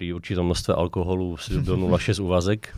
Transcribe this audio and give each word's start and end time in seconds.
pri 0.00 0.16
určitom 0.16 0.48
množstve 0.48 0.72
alkoholu 0.72 1.36
do 1.60 1.76
0,6 1.76 2.16
úvazek. 2.24 2.72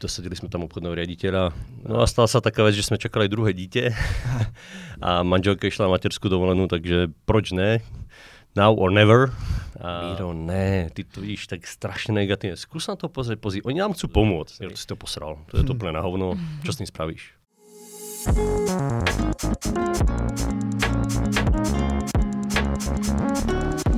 Dosadili 0.00 0.32
sme 0.32 0.48
tam 0.48 0.64
obchodného 0.64 0.96
riaditeľa. 0.96 1.52
No 1.84 2.00
a 2.00 2.08
stala 2.08 2.32
sa 2.32 2.40
taká 2.40 2.64
vec, 2.64 2.72
že 2.72 2.88
sme 2.88 2.96
čakali 2.96 3.28
druhé 3.28 3.52
dieťa 3.52 3.92
a 5.04 5.20
manželka 5.20 5.68
išla 5.68 5.84
na 5.84 6.00
materskú 6.00 6.32
dovolenú, 6.32 6.64
takže 6.64 7.12
proč 7.28 7.52
ne? 7.52 7.84
Now 8.56 8.72
or 8.72 8.88
never. 8.88 9.36
A 9.84 10.16
Miro, 10.16 10.32
ne, 10.32 10.88
ty 10.96 11.04
to 11.04 11.20
vidíš 11.20 11.52
tak 11.52 11.68
strašne 11.68 12.16
negatívne. 12.16 12.56
Skús 12.56 12.88
na 12.88 12.96
to 12.96 13.12
pozrieť, 13.12 13.36
pozrieť. 13.36 13.68
Oni 13.68 13.76
nám 13.76 13.92
chcú 13.92 14.08
pomôcť. 14.08 14.64
Ja, 14.64 14.72
to 14.72 14.80
si 14.80 14.88
to 14.88 14.96
posral. 14.96 15.44
To 15.52 15.60
je 15.60 15.64
to 15.68 15.76
úplne 15.76 15.92
na 15.92 16.00
hovno. 16.00 16.40
Čo 16.64 16.72
s 16.72 16.80
tým 16.80 16.88
spravíš? 16.88 17.36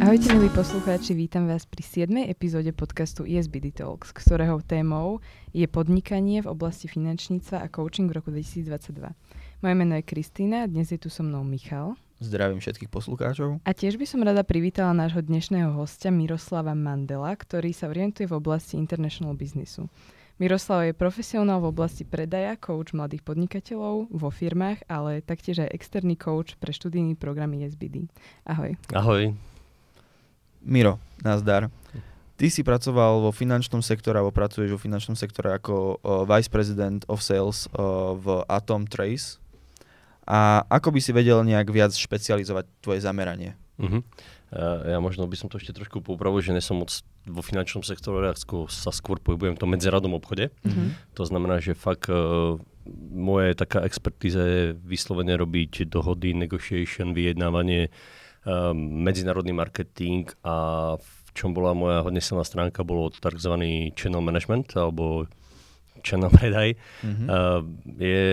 Ahojte 0.02 0.34
milí 0.34 0.50
poslucháči, 0.50 1.14
vítam 1.14 1.46
vás 1.46 1.62
pri 1.62 1.78
7. 2.10 2.26
epizóde 2.26 2.74
podcastu 2.74 3.22
ESBD 3.22 3.70
Talks, 3.70 4.10
ktorého 4.10 4.58
témou 4.58 5.22
je 5.54 5.62
podnikanie 5.70 6.42
v 6.42 6.50
oblasti 6.50 6.90
finančníctva 6.90 7.62
a 7.62 7.70
coaching 7.70 8.10
v 8.10 8.18
roku 8.18 8.34
2022. 8.34 8.98
Moje 9.62 9.74
meno 9.78 9.94
je 9.94 10.02
Kristýna 10.02 10.66
a 10.66 10.70
dnes 10.70 10.90
je 10.90 10.98
tu 10.98 11.06
so 11.06 11.22
mnou 11.22 11.46
Michal. 11.46 11.94
Zdravím 12.18 12.58
všetkých 12.58 12.90
poslucháčov. 12.90 13.62
A 13.62 13.70
tiež 13.70 13.94
by 13.94 14.02
som 14.02 14.26
rada 14.26 14.42
privítala 14.42 14.90
nášho 14.90 15.22
dnešného 15.22 15.70
hostia 15.78 16.10
Miroslava 16.10 16.74
Mandela, 16.74 17.30
ktorý 17.38 17.70
sa 17.70 17.86
orientuje 17.86 18.26
v 18.26 18.34
oblasti 18.34 18.82
international 18.82 19.38
businessu. 19.38 19.86
Miroslav 20.42 20.82
je 20.82 20.98
profesionál 20.98 21.62
v 21.62 21.70
oblasti 21.70 22.02
predaja, 22.02 22.58
coach 22.58 22.90
mladých 22.90 23.22
podnikateľov 23.22 24.10
vo 24.10 24.28
firmách, 24.34 24.82
ale 24.90 25.22
taktiež 25.22 25.62
aj 25.62 25.70
externý 25.70 26.18
coach 26.18 26.58
pre 26.58 26.74
študijný 26.74 27.14
program 27.14 27.54
ESBD. 27.54 28.10
Ahoj. 28.50 28.74
Ahoj. 28.90 29.51
Miro, 30.62 30.98
nazdar. 31.22 31.68
Ty 32.38 32.46
si 32.50 32.66
pracoval 32.66 33.22
vo 33.22 33.30
finančnom 33.30 33.86
sektore, 33.86 34.18
alebo 34.18 34.34
pracuješ 34.34 34.74
vo 34.74 34.80
finančnom 34.80 35.14
sektore 35.14 35.54
ako 35.54 36.02
uh, 36.02 36.26
Vice 36.26 36.50
President 36.50 37.06
of 37.06 37.22
Sales 37.22 37.70
uh, 37.70 38.18
v 38.18 38.42
Atom 38.50 38.88
Trace. 38.88 39.38
A 40.26 40.66
ako 40.66 40.94
by 40.94 41.00
si 41.02 41.14
vedel 41.14 41.42
nejak 41.42 41.70
viac 41.70 41.94
špecializovať 41.94 42.66
tvoje 42.82 43.02
zameranie? 43.02 43.54
Uh-huh. 43.78 44.02
Uh, 44.50 44.90
ja 44.90 44.98
možno 44.98 45.26
by 45.26 45.36
som 45.38 45.50
to 45.50 45.58
ešte 45.58 45.74
trošku 45.74 46.02
poupravil, 46.02 46.42
že 46.42 46.54
nesom 46.54 46.82
moc 46.82 46.90
vo 47.26 47.42
finančnom 47.42 47.86
sektore, 47.86 48.30
ako 48.30 48.66
sa 48.66 48.90
skôr 48.90 49.22
pohybujem 49.22 49.54
v 49.54 49.60
tom 49.62 49.70
medzinárodnom 49.70 50.18
obchode. 50.18 50.50
Uh-huh. 50.66 50.94
To 51.18 51.22
znamená, 51.22 51.62
že 51.62 51.78
fakt 51.78 52.10
uh, 52.10 52.58
moje 53.14 53.54
taká 53.54 53.86
expertíza 53.86 54.42
je 54.42 54.62
vyslovene 54.82 55.38
robiť 55.38 55.86
dohody, 55.86 56.34
negotiation, 56.34 57.14
vyjednávanie, 57.14 57.94
medzinárodný 58.74 59.54
marketing 59.54 60.26
a 60.42 60.54
v 60.98 61.10
čom 61.32 61.54
bola 61.54 61.72
moja 61.72 62.02
hodne 62.02 62.20
silná 62.20 62.42
stránka, 62.42 62.84
bolo 62.84 63.08
tzv. 63.14 63.54
channel 63.94 64.20
management 64.20 64.74
alebo 64.74 65.30
channel 66.02 66.30
predaj. 66.38 66.74
Mm-hmm. 67.06 67.26
Uh, 67.30 67.60
je 67.96 68.26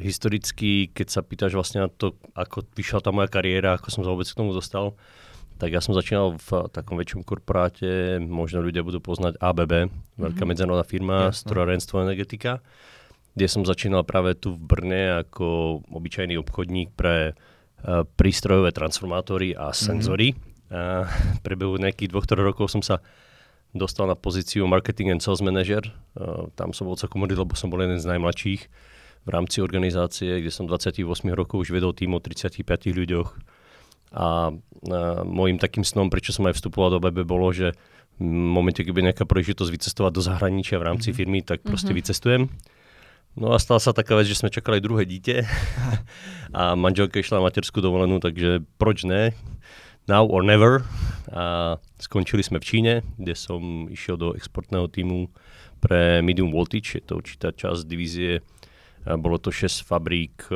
historicky, 0.00 0.88
keď 0.88 1.06
sa 1.12 1.20
pýtaš 1.20 1.52
vlastne 1.52 1.84
na 1.84 1.88
to, 1.92 2.16
ako 2.32 2.64
vyšla 2.72 3.04
tá 3.04 3.12
moja 3.12 3.28
kariéra, 3.28 3.76
ako 3.76 3.92
som 3.92 4.02
sa 4.06 4.12
vôbec 4.14 4.24
k 4.24 4.38
tomu 4.38 4.56
dostal, 4.56 4.96
tak 5.60 5.68
ja 5.68 5.84
som 5.84 5.92
začínal 5.92 6.40
v 6.40 6.66
takom 6.72 6.96
väčšom 6.96 7.22
korporáte, 7.28 8.18
možno 8.18 8.64
ľudia 8.64 8.80
budú 8.80 9.04
poznať 9.04 9.36
ABB, 9.36 9.72
mm-hmm. 9.84 10.16
veľká 10.16 10.42
medzinárodná 10.48 10.86
firma, 10.86 11.28
strojárenstvo 11.28 12.08
energetika, 12.08 12.64
kde 13.36 13.46
som 13.52 13.68
začínal 13.68 14.00
práve 14.08 14.32
tu 14.32 14.56
v 14.56 14.60
Brne 14.64 15.22
ako 15.28 15.80
obyčajný 15.92 16.40
obchodník 16.40 16.96
pre 16.96 17.36
prístrojové 18.16 18.70
transformátory 18.70 19.58
a 19.58 19.74
senzory. 19.74 20.32
Mm-hmm. 20.32 20.50
A 20.72 21.04
v 21.36 21.40
priebehu 21.44 21.76
nejakých 21.76 22.14
dvoch, 22.14 22.24
rokov 22.32 22.72
som 22.72 22.80
sa 22.80 23.04
dostal 23.76 24.08
na 24.08 24.16
pozíciu 24.16 24.64
marketing 24.68 25.16
and 25.16 25.20
sales 25.20 25.44
manager. 25.44 25.84
Uh, 26.16 26.48
tam 26.56 26.72
som 26.72 26.88
bol 26.88 26.96
celkom 26.96 27.24
lebo 27.24 27.52
som 27.56 27.68
bol 27.68 27.80
jeden 27.80 28.00
z 28.00 28.08
najmladších 28.08 28.62
v 29.22 29.28
rámci 29.28 29.62
organizácie, 29.62 30.42
kde 30.42 30.50
som 30.50 30.66
28 30.66 31.04
rokov 31.32 31.68
už 31.68 31.70
vedol 31.70 31.94
tým 31.94 32.16
o 32.16 32.20
35 32.20 32.64
ľuďoch. 32.68 33.28
A 34.12 34.52
uh, 34.52 35.22
môjim 35.24 35.56
takým 35.56 35.84
snom, 35.84 36.12
prečo 36.12 36.36
som 36.36 36.44
aj 36.48 36.56
vstupoval 36.56 36.96
do 36.96 37.00
BB, 37.00 37.24
bolo, 37.24 37.48
že 37.52 37.72
v 38.20 38.28
momente, 38.28 38.84
keď 38.84 38.92
bude 38.92 39.08
nejaká 39.08 39.24
príležitosť 39.24 39.70
vycestovať 39.72 40.12
do 40.12 40.22
zahraničia 40.22 40.76
v 40.76 40.86
rámci 40.92 41.10
mm-hmm. 41.10 41.18
firmy, 41.18 41.38
tak 41.40 41.64
proste 41.64 41.90
mm-hmm. 41.90 42.00
vycestujem. 42.04 42.42
No 43.32 43.56
a 43.56 43.56
stala 43.56 43.80
sa 43.80 43.96
taká 43.96 44.12
vec, 44.12 44.28
že 44.28 44.36
sme 44.36 44.52
čakali 44.52 44.84
druhé 44.84 45.08
dieťa 45.08 45.36
a 46.58 46.76
manželka 46.76 47.16
išla 47.16 47.40
na 47.40 47.48
materskú 47.48 47.80
dovolenú, 47.80 48.20
takže 48.20 48.60
proč 48.76 49.08
ne? 49.08 49.32
Now 50.04 50.28
or 50.28 50.44
never. 50.44 50.84
A 51.32 51.78
skončili 51.96 52.44
sme 52.44 52.60
v 52.60 52.68
Číne, 52.68 52.92
kde 53.16 53.32
som 53.32 53.88
išiel 53.88 54.20
do 54.20 54.36
exportného 54.36 54.84
týmu 54.92 55.32
pre 55.80 56.20
medium 56.20 56.52
voltage, 56.52 57.00
je 57.00 57.02
to 57.02 57.18
určitá 57.18 57.56
časť 57.56 57.88
divízie. 57.88 58.44
A 59.08 59.16
bolo 59.16 59.40
to 59.40 59.48
6 59.48 59.82
fabrík, 59.82 60.46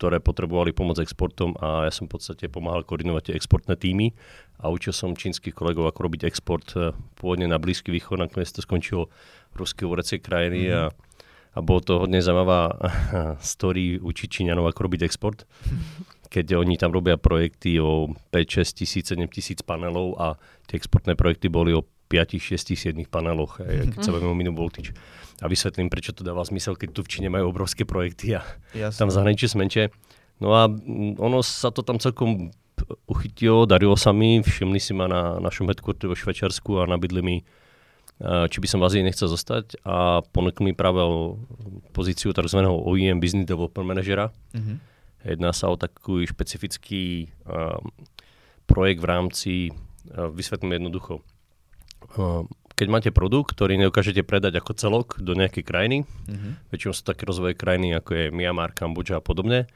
ktoré 0.00 0.18
potrebovali 0.18 0.72
pomoc 0.72 0.98
exportom 0.98 1.54
a 1.60 1.86
ja 1.86 1.92
som 1.92 2.08
v 2.08 2.16
podstate 2.16 2.48
pomáhal 2.48 2.82
koordinovať 2.88 3.30
tie 3.30 3.34
exportné 3.36 3.76
týmy 3.76 4.16
a 4.58 4.72
učil 4.72 4.96
som 4.96 5.12
čínskych 5.12 5.52
kolegov, 5.52 5.86
ako 5.92 6.08
robiť 6.08 6.24
export 6.24 6.72
pôvodne 7.20 7.44
na 7.44 7.60
Blízky 7.60 7.92
východ, 7.92 8.16
nakoniec 8.16 8.48
to 8.48 8.64
skončilo 8.64 9.12
v 9.52 9.54
ruské 9.60 9.84
krajiny 10.20 10.72
mm-hmm. 10.72 10.76
a 10.76 10.82
a 11.50 11.58
bolo 11.58 11.80
to 11.82 11.92
hodne 12.06 12.22
zaujímavá 12.22 12.74
story 13.42 13.98
učiť 13.98 14.28
Číňanov, 14.28 14.70
ako 14.70 14.86
robiť 14.86 15.02
export. 15.02 15.44
Keď 16.30 16.54
oni 16.54 16.78
tam 16.78 16.94
robia 16.94 17.18
projekty 17.18 17.82
o 17.82 18.14
5, 18.30 18.62
6 18.62 18.78
tisíc, 18.78 19.04
7 19.10 19.26
tisíc 19.26 19.66
panelov 19.66 20.14
a 20.22 20.38
tie 20.70 20.78
exportné 20.78 21.18
projekty 21.18 21.50
boli 21.50 21.74
o 21.74 21.82
5, 22.10 22.38
6, 22.38 22.94
7 22.94 22.94
paneloch, 23.10 23.58
aj, 23.58 23.94
keď 23.94 23.98
sa 24.02 24.14
bavíme 24.14 24.30
o 24.30 24.38
minimum 24.38 24.58
voltage. 24.62 24.94
A 25.42 25.50
vysvetlím, 25.50 25.90
prečo 25.90 26.14
to 26.14 26.22
dáva 26.22 26.46
zmysel, 26.46 26.78
keď 26.78 26.94
tu 26.94 27.00
v 27.02 27.10
Číne 27.10 27.28
majú 27.30 27.50
obrovské 27.50 27.82
projekty 27.82 28.38
a 28.38 28.42
Jasne. 28.74 28.98
tam 28.98 29.08
v 29.10 29.14
zahraničí 29.14 29.46
menšie. 29.58 29.90
No 30.38 30.54
a 30.54 30.70
ono 31.18 31.42
sa 31.42 31.74
to 31.74 31.82
tam 31.82 31.98
celkom 31.98 32.54
uchytilo, 33.06 33.68
darilo 33.68 33.94
sa 33.98 34.10
mi, 34.10 34.40
všimli 34.40 34.80
si 34.80 34.92
ma 34.96 35.06
na 35.06 35.36
našom 35.38 35.68
headquarter 35.68 36.08
vo 36.08 36.16
Švečarsku 36.16 36.80
a 36.80 36.88
nabídli 36.88 37.20
mi 37.20 37.36
či 38.20 38.58
by 38.60 38.68
som 38.68 38.84
v 38.84 38.86
Azii 38.86 39.06
nechcel 39.06 39.32
zostať 39.32 39.80
a 39.80 40.20
ponúkli 40.20 40.70
mi 40.70 40.74
práve 40.76 41.00
pozíciu 41.96 42.36
tzv. 42.36 42.60
OEM 42.60 43.16
Business 43.16 43.48
Development 43.48 43.88
Managera. 43.88 44.28
Mm-hmm. 44.52 44.76
Jedná 45.24 45.50
sa 45.56 45.72
o 45.72 45.80
taký 45.80 46.28
špecifický 46.28 47.32
uh, 47.48 47.80
projekt 48.68 49.00
v 49.00 49.08
rámci, 49.08 49.52
uh, 49.72 50.28
vysvetlím 50.28 50.80
jednoducho, 50.80 51.24
uh, 52.20 52.44
keď 52.76 52.88
máte 52.88 53.10
produkt, 53.12 53.52
ktorý 53.52 53.76
nedokážete 53.76 54.24
predať 54.24 54.56
ako 54.56 54.72
celok 54.72 55.08
do 55.20 55.36
nejakej 55.36 55.64
krajiny, 55.64 55.98
mm-hmm. 56.04 56.72
väčšinou 56.72 56.96
sú 56.96 57.04
také 57.04 57.28
rozvoje 57.28 57.52
krajiny, 57.52 57.92
ako 57.96 58.10
je 58.16 58.24
Myanmar, 58.32 58.72
Kambodža 58.72 59.20
a 59.20 59.24
podobne, 59.24 59.68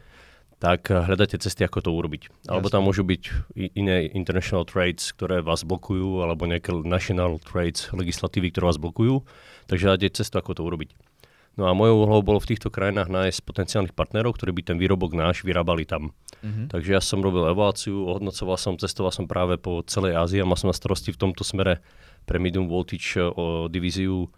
tak 0.65 0.89
hľadáte 0.89 1.37
cesty, 1.37 1.61
ako 1.69 1.85
to 1.85 1.91
urobiť. 1.93 2.49
Alebo 2.49 2.73
tam 2.73 2.89
môžu 2.89 3.05
byť 3.05 3.53
iné 3.77 4.09
international 4.09 4.65
trades, 4.65 5.13
ktoré 5.13 5.45
vás 5.45 5.61
blokujú, 5.61 6.25
alebo 6.25 6.49
nejaké 6.49 6.73
national 6.89 7.37
trades, 7.45 7.93
legislatívy, 7.93 8.49
ktoré 8.49 8.73
vás 8.73 8.81
blokujú. 8.81 9.21
Takže 9.69 9.93
hľadáte 9.93 10.17
cestu, 10.17 10.41
ako 10.41 10.57
to 10.57 10.65
urobiť. 10.65 10.97
No 11.61 11.69
a 11.69 11.77
mojou 11.77 12.03
úlohou 12.03 12.25
bolo 12.25 12.41
v 12.41 12.57
týchto 12.57 12.73
krajinách 12.73 13.13
nájsť 13.13 13.45
potenciálnych 13.45 13.95
partnerov, 13.95 14.41
ktorí 14.41 14.51
by 14.57 14.63
ten 14.75 14.77
výrobok 14.81 15.13
náš 15.13 15.45
vyrábali 15.45 15.85
tam. 15.87 16.17
Mm-hmm. 16.43 16.67
Takže 16.73 16.91
ja 16.97 17.01
som 17.05 17.23
robil 17.23 17.47
evaluáciu, 17.47 18.11
ohodnocoval 18.11 18.59
som, 18.59 18.75
cestoval 18.75 19.15
som 19.15 19.31
práve 19.31 19.61
po 19.61 19.85
celej 19.87 20.19
Ázii 20.19 20.43
a 20.43 20.49
mal 20.49 20.59
som 20.59 20.73
na 20.73 20.75
starosti 20.75 21.15
v 21.15 21.21
tomto 21.29 21.47
smere 21.47 21.79
pre 22.27 22.43
Medium 22.43 22.67
Voltage 22.67 23.21
o 23.21 23.71
divíziu 23.71 24.33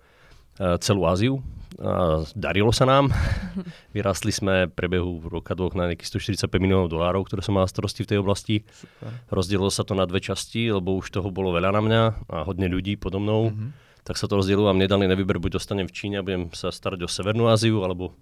celú 0.81 1.05
Áziu. 1.05 1.45
A 1.77 2.25
darilo 2.33 2.73
sa 2.73 2.89
nám. 2.89 3.13
Vyrastli 3.97 4.33
sme 4.33 4.65
prebehu 4.73 5.21
roka 5.29 5.53
dvoch 5.53 5.77
na 5.77 5.93
nejakých 5.93 6.33
145 6.33 6.49
miliónov 6.57 6.89
dolárov, 6.89 7.29
ktoré 7.29 7.45
som 7.45 7.53
mal 7.53 7.69
starosti 7.69 8.09
v 8.09 8.17
tej 8.17 8.19
oblasti. 8.25 8.65
Super. 8.73 9.13
Rozdielilo 9.29 9.69
sa 9.69 9.85
to 9.85 9.93
na 9.93 10.09
dve 10.09 10.25
časti, 10.25 10.73
lebo 10.73 10.97
už 10.97 11.13
toho 11.13 11.29
bolo 11.29 11.53
veľa 11.53 11.77
na 11.77 11.81
mňa 11.85 12.03
a 12.33 12.37
hodne 12.49 12.73
ľudí 12.73 12.97
podo 12.97 13.21
mnou. 13.21 13.53
Mm-hmm. 13.53 13.71
Tak 14.09 14.17
sa 14.17 14.25
to 14.25 14.41
rozdielilo 14.41 14.73
a 14.73 14.77
mne 14.77 14.89
dali 14.89 15.05
na 15.05 15.19
výber, 15.19 15.37
buď 15.37 15.61
dostanem 15.61 15.85
v 15.85 15.93
Číne 15.93 16.17
a 16.23 16.25
budem 16.25 16.49
sa 16.57 16.73
starať 16.73 17.05
o 17.05 17.09
Severnú 17.11 17.51
Áziu, 17.51 17.85
alebo 17.85 18.17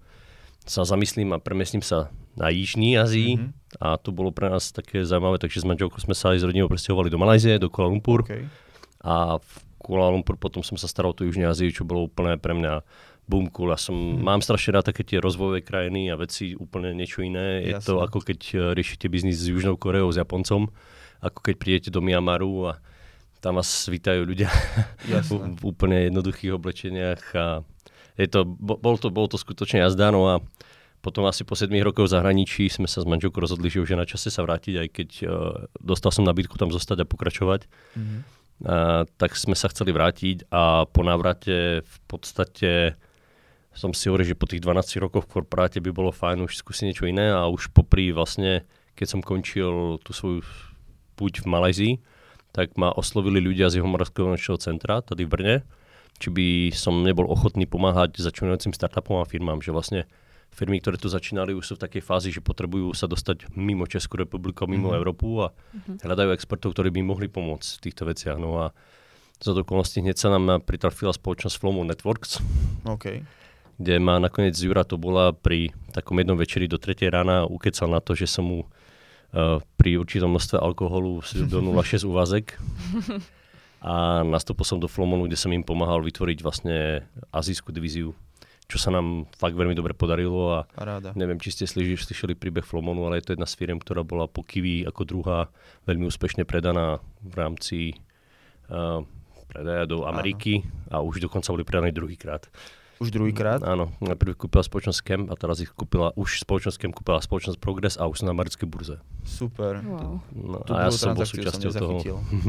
sa 0.64 0.82
zamyslím 0.82 1.36
a 1.36 1.38
premiestním 1.38 1.84
sa 1.84 2.08
na 2.34 2.48
Jižní 2.50 2.96
Ázii. 2.98 3.38
Mm-hmm. 3.38 3.84
A 3.84 4.00
to 4.00 4.10
bolo 4.10 4.34
pre 4.34 4.50
nás 4.50 4.74
také 4.74 5.06
zaujímavé, 5.06 5.38
takže 5.38 5.62
s 5.62 5.68
manželkou 5.68 6.00
sme 6.02 6.16
sa 6.16 6.34
aj 6.34 6.42
z 6.42 6.48
rodinou 6.48 6.66
presťahovali 6.66 7.12
do 7.12 7.20
Malajzie, 7.20 7.62
do 7.62 7.70
Kuala 7.70 7.92
Lumpur. 7.92 8.26
Okay. 8.26 8.48
A 9.04 9.38
v 9.38 9.54
Kuala 9.84 10.08
Lumpur, 10.08 10.40
potom 10.40 10.64
som 10.64 10.80
sa 10.80 10.88
staral 10.88 11.12
o 11.12 11.16
tú 11.16 11.28
Južnú 11.28 11.44
Aziu, 11.44 11.68
čo 11.68 11.84
bolo 11.84 12.08
úplne 12.08 12.40
pre 12.40 12.56
mňa 12.56 12.80
boom 13.28 13.48
cool. 13.52 13.72
Ja 13.72 13.80
som, 13.80 13.96
hmm. 13.96 14.20
mám 14.20 14.40
strašne 14.40 14.80
rád 14.80 14.88
také 14.92 15.04
tie 15.04 15.20
rozvojové 15.20 15.64
krajiny 15.64 16.12
a 16.12 16.16
veci 16.16 16.56
úplne 16.56 16.92
niečo 16.92 17.24
iné. 17.24 17.64
Jasne. 17.64 17.68
Je 17.68 17.76
to 17.84 17.94
ako 18.00 18.18
keď 18.24 18.40
eh, 18.52 18.58
riešite 18.76 19.08
biznis 19.08 19.40
s 19.40 19.52
Južnou 19.52 19.76
Koreou, 19.76 20.08
s 20.12 20.20
Japoncom, 20.20 20.72
ako 21.20 21.38
keď 21.40 21.54
prídete 21.56 21.88
do 21.92 22.04
Myanmaru 22.04 22.72
a 22.72 22.80
tam 23.40 23.60
vás 23.60 23.68
vítajú 23.88 24.24
ľudia 24.24 24.48
v, 25.28 25.30
v 25.56 25.62
úplne 25.64 26.08
jednoduchých 26.08 26.56
oblečeniach 26.56 27.22
a 27.36 27.46
je 28.14 28.28
to, 28.30 28.46
bol, 28.46 28.94
to, 28.96 29.10
bol 29.10 29.26
to 29.26 29.34
skutočne 29.34 29.82
jazda, 29.82 30.14
no 30.14 30.30
a 30.30 30.34
potom 31.02 31.26
asi 31.28 31.44
po 31.44 31.58
7 31.58 31.68
rokoch 31.84 32.08
v 32.08 32.14
zahraničí 32.14 32.70
sme 32.70 32.88
sa 32.88 33.02
s 33.02 33.06
manželkou 33.10 33.42
rozhodli, 33.42 33.68
že 33.68 33.82
už 33.82 33.92
je 33.92 33.98
na 33.98 34.08
čase 34.08 34.32
sa 34.32 34.40
vrátiť, 34.40 34.74
aj 34.80 34.88
keď 34.88 35.08
uh, 35.26 35.28
dostal 35.76 36.14
som 36.14 36.24
nabídku 36.24 36.56
tam 36.56 36.72
zostať 36.72 37.04
a 37.04 37.10
pokračovať. 37.10 37.68
Mm-hmm 37.98 38.43
tak 39.18 39.30
sme 39.34 39.58
sa 39.58 39.66
chceli 39.72 39.90
vrátiť 39.90 40.46
a 40.48 40.86
po 40.86 41.02
návrate 41.02 41.82
v 41.82 41.96
podstate 42.06 42.94
som 43.74 43.90
si 43.90 44.06
hovoril, 44.06 44.30
že 44.30 44.38
po 44.38 44.46
tých 44.46 44.62
12 44.62 45.02
rokoch 45.02 45.26
v 45.26 45.42
korporáte 45.42 45.82
by 45.82 45.90
bolo 45.90 46.14
fajn 46.14 46.46
už 46.46 46.62
skúsiť 46.62 46.84
niečo 46.86 47.10
iné 47.10 47.34
a 47.34 47.50
už 47.50 47.74
popri 47.74 48.14
vlastne, 48.14 48.62
keď 48.94 49.06
som 49.10 49.20
končil 49.20 49.98
tú 50.06 50.14
svoju 50.14 50.46
púť 51.18 51.42
v 51.42 51.50
Malajzii, 51.50 51.94
tak 52.54 52.78
ma 52.78 52.94
oslovili 52.94 53.42
ľudia 53.42 53.66
z 53.66 53.82
jeho 53.82 53.90
Moravského 53.90 54.38
centra 54.62 55.02
tady 55.02 55.26
v 55.26 55.32
Brne, 55.34 55.56
či 56.22 56.30
by 56.30 56.70
som 56.70 57.02
nebol 57.02 57.26
ochotný 57.26 57.66
pomáhať 57.66 58.22
začínajúcim 58.22 58.70
startupom 58.70 59.18
a 59.18 59.26
firmám, 59.26 59.58
že 59.58 59.74
vlastne 59.74 60.06
firmy, 60.54 60.78
ktoré 60.78 60.96
tu 60.96 61.10
začínali, 61.10 61.50
už 61.50 61.66
sú 61.66 61.74
v 61.74 61.84
takej 61.84 62.02
fázi, 62.06 62.30
že 62.30 62.38
potrebujú 62.38 62.94
sa 62.94 63.10
dostať 63.10 63.50
mimo 63.58 63.90
Českú 63.90 64.16
republiku, 64.16 64.70
mimo 64.70 64.94
mm-hmm. 64.94 65.00
Európu 65.02 65.28
a 65.42 65.48
mm-hmm. 65.50 66.06
hľadajú 66.06 66.30
expertov, 66.32 66.78
ktorí 66.78 66.94
by 66.94 67.02
mohli 67.02 67.26
pomôcť 67.26 67.68
v 67.78 67.82
týchto 67.82 68.06
veciach. 68.06 68.38
No 68.38 68.62
a 68.62 68.66
za 69.42 69.50
okolností 69.50 70.00
hneď 70.00 70.16
sa 70.16 70.30
nám 70.30 70.62
pritrafila 70.62 71.10
spoločnosť 71.10 71.58
Flomo 71.58 71.82
Networks. 71.82 72.38
Okay 72.86 73.26
kde 73.78 73.98
ma 73.98 74.22
nakoniec 74.22 74.54
Jura 74.54 74.86
to 74.86 74.94
bola 74.94 75.34
pri 75.34 75.74
takom 75.90 76.18
jednom 76.18 76.38
večeri 76.38 76.70
do 76.70 76.78
3 76.78 77.10
rána 77.10 77.42
ukecal 77.46 77.90
na 77.90 77.98
to, 77.98 78.14
že 78.14 78.30
som 78.30 78.46
mu 78.46 78.60
uh, 78.62 79.58
pri 79.74 79.98
určitom 79.98 80.30
množstve 80.30 80.62
alkoholu 80.62 81.22
do 81.50 81.58
0,6 81.58 82.06
úvazek 82.06 82.54
a 83.84 84.22
nastúpil 84.22 84.64
som 84.64 84.78
do 84.78 84.86
Flomonu, 84.86 85.26
kde 85.26 85.38
som 85.38 85.50
im 85.50 85.66
pomáhal 85.66 86.00
vytvoriť 86.06 86.38
vlastne 86.40 87.04
azijskú 87.34 87.74
divíziu, 87.74 88.14
čo 88.64 88.80
sa 88.80 88.88
nám 88.88 89.28
fakt 89.36 89.54
veľmi 89.54 89.76
dobre 89.76 89.92
podarilo 89.92 90.56
a 90.56 90.60
Paráda. 90.72 91.12
neviem, 91.12 91.36
či 91.36 91.52
ste 91.52 91.64
slyšeli, 91.68 92.00
slyšeli 92.00 92.34
príbeh 92.34 92.64
Flomonu, 92.64 93.04
ale 93.04 93.20
je 93.20 93.30
to 93.30 93.34
jedna 93.36 93.48
z 93.48 93.56
firm, 93.60 93.78
ktorá 93.78 94.00
bola 94.00 94.24
po 94.24 94.40
Kiwi 94.40 94.88
ako 94.88 95.02
druhá 95.04 95.52
veľmi 95.84 96.08
úspešne 96.08 96.48
predaná 96.48 96.98
v 97.20 97.34
rámci 97.36 97.78
uh, 98.72 99.04
predaja 99.52 99.84
do 99.84 100.08
Ameriky 100.08 100.64
Áno. 100.90 101.04
a 101.04 101.04
už 101.04 101.20
dokonca 101.20 101.52
boli 101.52 101.62
predané 101.62 101.92
druhýkrát. 101.92 102.48
Už 103.02 103.10
druhýkrát? 103.10 103.60
Áno, 103.66 103.90
najprv 103.98 104.38
kúpila 104.38 104.62
spoločnosť 104.62 105.00
Camp 105.02 105.26
a 105.30 105.34
teraz 105.34 105.58
ich 105.58 105.70
kúpila, 105.74 106.14
už 106.14 106.46
spoločnosť 106.46 106.78
Camp 106.78 106.94
kúpila 106.94 107.18
spoločnosť 107.18 107.58
Progress 107.58 107.98
a 107.98 108.06
už 108.06 108.22
sú 108.22 108.24
na 108.28 108.32
americkej 108.32 108.66
burze. 108.70 108.96
Super. 109.26 109.82
Wow. 109.82 110.22
No, 110.30 110.58
a 110.70 110.86
ja 110.86 110.90
som 110.94 111.16
bol 111.16 111.26
súčasťou 111.26 111.70
toho. 111.74 111.98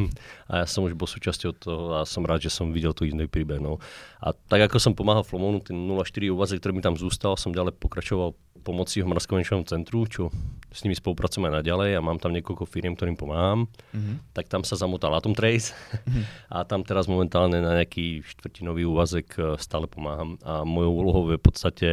a 0.51 0.53
ja 0.61 0.65
som 0.69 0.85
už 0.85 0.93
bol 0.93 1.09
súčasťou 1.09 1.51
toho 1.57 1.83
a 1.97 1.99
som 2.05 2.21
rád, 2.21 2.45
že 2.45 2.53
som 2.53 2.69
videl 2.69 2.93
tu 2.93 3.09
iný 3.09 3.25
príbeh. 3.25 3.57
No. 3.57 3.81
A 4.21 4.35
tak 4.35 4.69
ako 4.69 4.77
som 4.77 4.93
pomáhal 4.93 5.25
Flomonu, 5.25 5.63
ten 5.63 5.75
04 5.75 6.29
úvazek, 6.29 6.61
ktorý 6.61 6.77
mi 6.77 6.83
tam 6.85 6.93
zostal, 6.93 7.33
som 7.39 7.49
ďalej 7.49 7.79
pokračoval 7.81 8.37
pomoci 8.65 9.05
v 9.05 9.13
Moravskovenčovom 9.13 9.69
centru, 9.69 10.09
čo 10.09 10.33
s 10.73 10.81
nimi 10.81 10.97
spolupracujem 10.97 11.45
aj 11.45 11.61
naďalej 11.61 11.89
a 11.95 12.01
mám 12.01 12.17
tam 12.17 12.33
niekoľko 12.33 12.65
firiem, 12.65 12.97
ktorým 12.97 13.13
pomáham. 13.13 13.69
Mm-hmm. 13.93 14.33
Tak 14.33 14.49
tam 14.49 14.65
sa 14.65 14.73
zamotal 14.73 15.13
Atom 15.13 15.37
Trace 15.37 15.71
mm-hmm. 15.71 16.23
a 16.57 16.65
tam 16.65 16.81
teraz 16.81 17.05
momentálne 17.05 17.61
na 17.61 17.77
nejaký 17.77 18.25
štvrtinový 18.25 18.89
úvazek 18.89 19.37
e, 19.37 19.61
stále 19.61 19.85
pomáham. 19.85 20.41
A 20.41 20.65
mojou 20.65 20.93
úlohou 20.97 21.23
je 21.29 21.37
v 21.37 21.45
podstate 21.45 21.89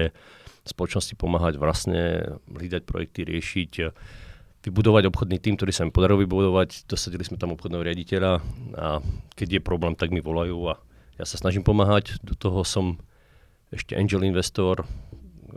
spoločnosti 0.65 1.13
pomáhať 1.21 1.61
vlastne 1.61 2.41
hľadať 2.49 2.83
projekty, 2.89 3.29
riešiť 3.29 3.73
e, 3.85 3.85
vybudovať 4.63 5.11
obchodný 5.11 5.43
tým, 5.43 5.59
ktorý 5.59 5.75
sa 5.75 5.85
mi 5.85 5.93
podarilo 5.93 6.23
vybudovať. 6.23 6.89
Dosadili 6.89 7.27
sme 7.27 7.37
tam 7.37 7.53
obchodného 7.53 7.83
riaditeľa 7.83 8.33
a 8.79 8.87
keď 9.37 9.59
je 9.59 9.61
problém, 9.61 9.93
tak 9.99 10.15
mi 10.15 10.23
volajú 10.23 10.59
a 10.71 10.79
ja 11.21 11.27
sa 11.27 11.37
snažím 11.37 11.67
pomáhať. 11.67 12.19
Do 12.23 12.39
toho 12.39 12.63
som 12.63 12.99
ešte 13.75 13.99
angel 13.99 14.23
investor, 14.23 14.87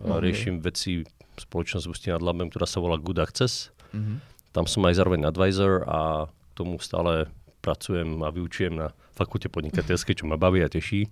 okay. 0.07 0.23
riešim 0.29 0.61
veci 0.61 1.03
spoločnosť 1.35 1.85
Ústí 1.89 2.07
nad 2.11 2.23
Labem, 2.23 2.47
ktorá 2.47 2.67
sa 2.69 2.79
volá 2.79 2.95
Good 2.95 3.19
Access. 3.19 3.73
Mm-hmm. 3.91 4.17
Tam 4.55 4.65
som 4.69 4.87
aj 4.87 4.95
zároveň 4.95 5.27
advisor 5.27 5.83
a 5.83 6.31
tomu 6.55 6.79
stále 6.79 7.27
pracujem 7.59 8.23
a 8.23 8.31
vyučujem 8.31 8.71
na 8.71 8.95
fakulte 9.17 9.51
podnikateľskej, 9.51 10.23
čo 10.23 10.29
ma 10.29 10.39
baví 10.39 10.63
a 10.63 10.71
teší. 10.71 11.11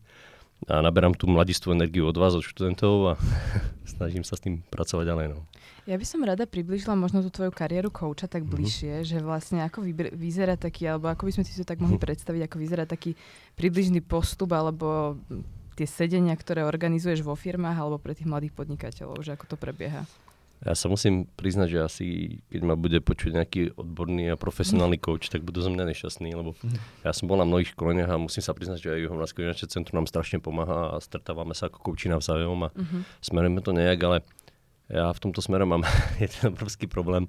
A 0.71 0.79
naberám 0.79 1.11
tú 1.11 1.27
mladistú 1.27 1.75
energiu 1.75 2.07
od 2.07 2.15
vás, 2.15 2.39
od 2.39 2.45
študentov 2.45 3.11
a 3.11 3.13
snažím 3.99 4.23
sa 4.23 4.39
s 4.39 4.43
tým 4.47 4.63
pracovať 4.71 5.11
ďalej. 5.11 5.27
No. 5.35 5.43
Ja 5.83 5.99
by 5.99 6.05
som 6.07 6.23
rada 6.23 6.47
približila 6.47 6.95
možno 6.95 7.19
tú 7.19 7.27
tvoju 7.27 7.51
kariéru 7.51 7.91
kouča 7.91 8.31
tak 8.31 8.47
mhm. 8.47 8.51
bližšie, 8.55 8.93
mm-hmm. 9.03 9.09
že 9.11 9.17
vlastne 9.19 9.59
ako 9.67 9.83
vyzerá 10.15 10.55
taký, 10.55 10.87
alebo 10.87 11.11
ako 11.11 11.27
by 11.27 11.31
sme 11.35 11.43
si 11.43 11.59
to 11.59 11.67
tak 11.67 11.83
mohli 11.83 11.99
mm-hmm. 11.99 12.07
predstaviť, 12.07 12.41
ako 12.47 12.55
vyzerá 12.55 12.83
taký 12.87 13.11
približný 13.59 13.99
postup 13.99 14.55
alebo 14.55 15.19
tie 15.73 15.87
sedenia, 15.89 16.37
ktoré 16.37 16.63
organizuješ 16.63 17.25
vo 17.25 17.33
firmách 17.33 17.77
alebo 17.77 17.97
pre 17.97 18.13
tých 18.13 18.29
mladých 18.29 18.53
podnikateľov, 18.53 19.21
že 19.25 19.33
ako 19.33 19.53
to 19.53 19.57
prebieha? 19.57 20.05
Ja 20.63 20.79
sa 20.79 20.87
musím 20.87 21.27
priznať, 21.35 21.67
že 21.75 21.79
asi 21.83 22.07
keď 22.47 22.61
ma 22.63 22.79
bude 22.79 23.03
počuť 23.03 23.35
nejaký 23.35 23.61
odborný 23.75 24.31
a 24.31 24.39
profesionálny 24.39 24.95
coach, 24.95 25.27
tak 25.27 25.43
budú 25.43 25.59
zo 25.59 25.67
mňa 25.67 25.91
nešťastný, 25.91 26.31
lebo 26.31 26.55
ja 27.03 27.11
som 27.11 27.27
bol 27.27 27.35
na 27.35 27.43
mnohých 27.43 27.75
školeniach 27.75 28.15
a 28.15 28.15
musím 28.15 28.39
sa 28.39 28.55
priznať, 28.55 28.79
že 28.79 28.89
aj 28.95 29.03
Juhovnárske 29.03 29.43
finančné 29.43 29.67
centrum 29.67 29.99
nám 29.99 30.07
strašne 30.07 30.39
pomáha 30.39 30.95
a 30.95 31.03
stretávame 31.03 31.51
sa 31.51 31.67
ako 31.67 31.83
kouči 31.83 32.07
navzájom 32.07 32.63
a 32.63 32.69
uh-huh. 32.71 33.03
smerujeme 33.19 33.59
to 33.59 33.75
nejak, 33.75 33.99
ale 34.07 34.17
ja 34.87 35.11
v 35.11 35.19
tomto 35.19 35.43
smere 35.43 35.67
mám 35.67 35.83
jeden 36.23 36.55
obrovský 36.55 36.87
problém, 36.87 37.27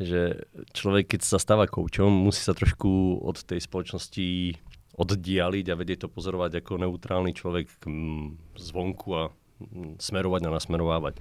že 0.00 0.48
človek, 0.72 1.14
keď 1.14 1.20
sa 1.20 1.36
stáva 1.36 1.68
koučom, 1.68 2.08
musí 2.08 2.40
sa 2.40 2.56
trošku 2.56 3.20
od 3.20 3.44
tej 3.44 3.60
spoločnosti 3.60 4.56
oddialiť 4.94 5.66
a 5.70 5.78
vedieť 5.78 6.06
to 6.06 6.08
pozorovať 6.08 6.62
ako 6.62 6.86
neutrálny 6.86 7.34
človek 7.34 7.66
mm, 7.82 8.54
zvonku 8.54 9.08
a 9.14 9.22
mm, 9.58 9.98
smerovať 9.98 10.42
a 10.46 10.54
nasmerovávať. 10.54 11.14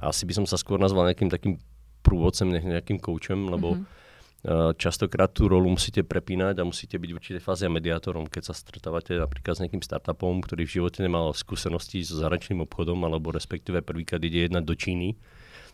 Asi 0.00 0.24
by 0.24 0.32
som 0.42 0.46
sa 0.48 0.56
skôr 0.56 0.80
nazval 0.80 1.12
nejakým 1.12 1.28
takým 1.28 1.60
prúvodcem, 2.04 2.48
nejakým 2.52 3.00
koučem, 3.00 3.48
lebo 3.48 3.80
mm-hmm. 3.80 4.76
častokrát 4.76 5.32
tú 5.32 5.48
rolu 5.48 5.72
musíte 5.72 6.04
prepínať 6.04 6.60
a 6.60 6.68
musíte 6.68 7.00
byť 7.00 7.10
v 7.12 7.16
určitej 7.16 7.42
fáze 7.44 7.64
mediátorom, 7.64 8.28
keď 8.28 8.52
sa 8.52 8.54
stretávate 8.56 9.16
napríklad 9.16 9.56
s 9.56 9.62
nejakým 9.64 9.80
startupom, 9.80 10.44
ktorý 10.44 10.68
v 10.68 10.74
živote 10.80 11.00
nemal 11.00 11.32
skúsenosti 11.32 12.04
so 12.04 12.20
zahraničným 12.20 12.60
obchodom, 12.68 13.00
alebo 13.08 13.32
respektíve 13.32 13.80
prvýkrát 13.80 14.20
ide 14.20 14.48
jednať 14.48 14.64
do 14.68 14.74
Číny, 14.76 15.16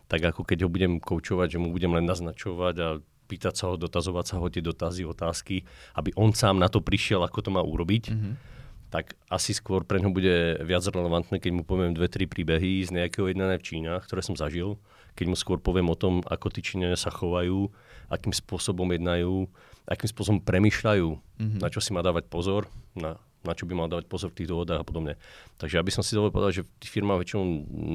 tak 0.07 0.23
ako 0.23 0.47
keď 0.47 0.67
ho 0.67 0.69
budem 0.71 1.03
koučovať, 1.03 1.55
že 1.55 1.61
mu 1.63 1.75
budem 1.75 1.91
len 1.95 2.07
naznačovať 2.07 2.75
a 2.79 2.87
pýtať 3.31 3.53
sa 3.55 3.71
ho, 3.71 3.79
dotazovať 3.79 4.25
sa 4.27 4.35
ho 4.43 4.51
tie 4.51 4.59
dotazy, 4.59 5.07
otázky, 5.07 5.63
aby 5.95 6.11
on 6.19 6.35
sám 6.35 6.59
na 6.59 6.67
to 6.67 6.83
prišiel, 6.83 7.23
ako 7.23 7.39
to 7.39 7.49
má 7.55 7.63
urobiť, 7.63 8.11
mm-hmm. 8.11 8.33
tak 8.91 9.15
asi 9.31 9.55
skôr 9.55 9.87
pre 9.87 10.03
ňo 10.03 10.11
bude 10.11 10.59
viac 10.67 10.83
relevantné, 10.83 11.39
keď 11.39 11.51
mu 11.55 11.63
poviem 11.63 11.95
dve, 11.95 12.11
tri 12.11 12.27
príbehy 12.27 12.83
z 12.83 12.91
nejakého 12.91 13.31
jednania 13.31 13.55
v 13.55 13.63
Čínach, 13.63 14.03
ktoré 14.03 14.19
som 14.19 14.35
zažil, 14.35 14.75
keď 15.15 15.25
mu 15.31 15.35
skôr 15.39 15.63
poviem 15.63 15.87
o 15.87 15.95
tom, 15.95 16.19
ako 16.27 16.51
tí 16.51 16.59
Číňania 16.59 16.99
sa 16.99 17.07
chovajú, 17.07 17.71
akým 18.11 18.35
spôsobom 18.35 18.91
jednajú, 18.91 19.47
akým 19.87 20.09
spôsobom 20.11 20.43
premyšľajú, 20.43 21.07
mm-hmm. 21.07 21.59
na 21.63 21.67
čo 21.71 21.79
si 21.79 21.95
má 21.95 22.03
dávať 22.03 22.27
pozor, 22.27 22.67
na, 22.91 23.15
na 23.47 23.55
čo 23.55 23.63
by 23.63 23.73
mal 23.73 23.87
dávať 23.87 24.11
pozor 24.11 24.29
v 24.35 24.43
tých 24.43 24.51
dohodách 24.51 24.83
a 24.83 24.87
podobne. 24.87 25.15
Takže 25.57 25.79
aby 25.79 25.91
som 25.91 26.03
si 26.03 26.15
dovolil 26.15 26.35
povedať, 26.35 26.51
že 26.61 26.63
v 26.67 26.71
tých 26.83 26.93
firmách 26.93 27.19
väčšinou 27.23 27.43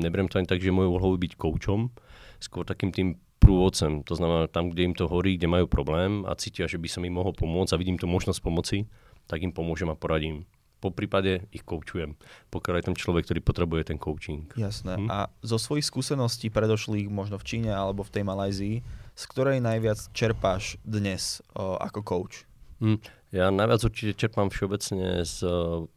neberiem 0.00 0.28
to 0.28 0.40
ani 0.40 0.48
tak, 0.48 0.64
že 0.64 0.74
môj 0.74 0.88
úlohou 0.88 1.14
byť 1.16 1.32
koučom, 1.36 1.92
skôr 2.40 2.68
takým 2.68 2.92
tým 2.92 3.08
prúvodcem. 3.46 4.02
To 4.02 4.18
znamená, 4.18 4.50
tam, 4.50 4.74
kde 4.74 4.90
im 4.90 4.94
to 4.98 5.06
horí, 5.06 5.38
kde 5.38 5.46
majú 5.46 5.70
problém 5.70 6.26
a 6.26 6.34
cítia, 6.34 6.66
že 6.66 6.82
by 6.82 6.90
som 6.90 7.06
im 7.06 7.14
mohol 7.14 7.30
pomôcť 7.30 7.78
a 7.78 7.80
vidím 7.80 7.94
tu 7.94 8.10
možnosť 8.10 8.42
pomoci, 8.42 8.90
tak 9.30 9.46
im 9.46 9.54
pomôžem 9.54 9.86
a 9.86 9.94
poradím. 9.94 10.50
Po 10.82 10.90
prípade 10.90 11.46
ich 11.54 11.62
koučujem, 11.62 12.18
pokiaľ 12.52 12.74
je 12.82 12.86
ten 12.92 12.96
človek, 12.98 13.24
ktorý 13.24 13.40
potrebuje 13.40 13.82
ten 13.94 13.98
coaching. 14.02 14.50
Jasné. 14.58 14.98
Hm? 14.98 15.08
A 15.08 15.30
zo 15.40 15.56
svojich 15.56 15.86
skúseností 15.86 16.50
predošlých 16.50 17.06
možno 17.06 17.38
v 17.38 17.46
Číne 17.46 17.72
alebo 17.72 18.02
v 18.02 18.12
tej 18.12 18.24
Malajzii, 18.26 18.76
z 19.16 19.24
ktorej 19.30 19.62
najviac 19.62 20.10
čerpáš 20.12 20.76
dnes 20.84 21.40
o, 21.56 21.80
ako 21.80 22.00
coach? 22.04 22.44
Hm. 22.82 23.00
Ja 23.32 23.48
najviac 23.48 23.80
určite 23.88 24.12
čerpám 24.18 24.52
všeobecne 24.52 25.24
z 25.24 25.38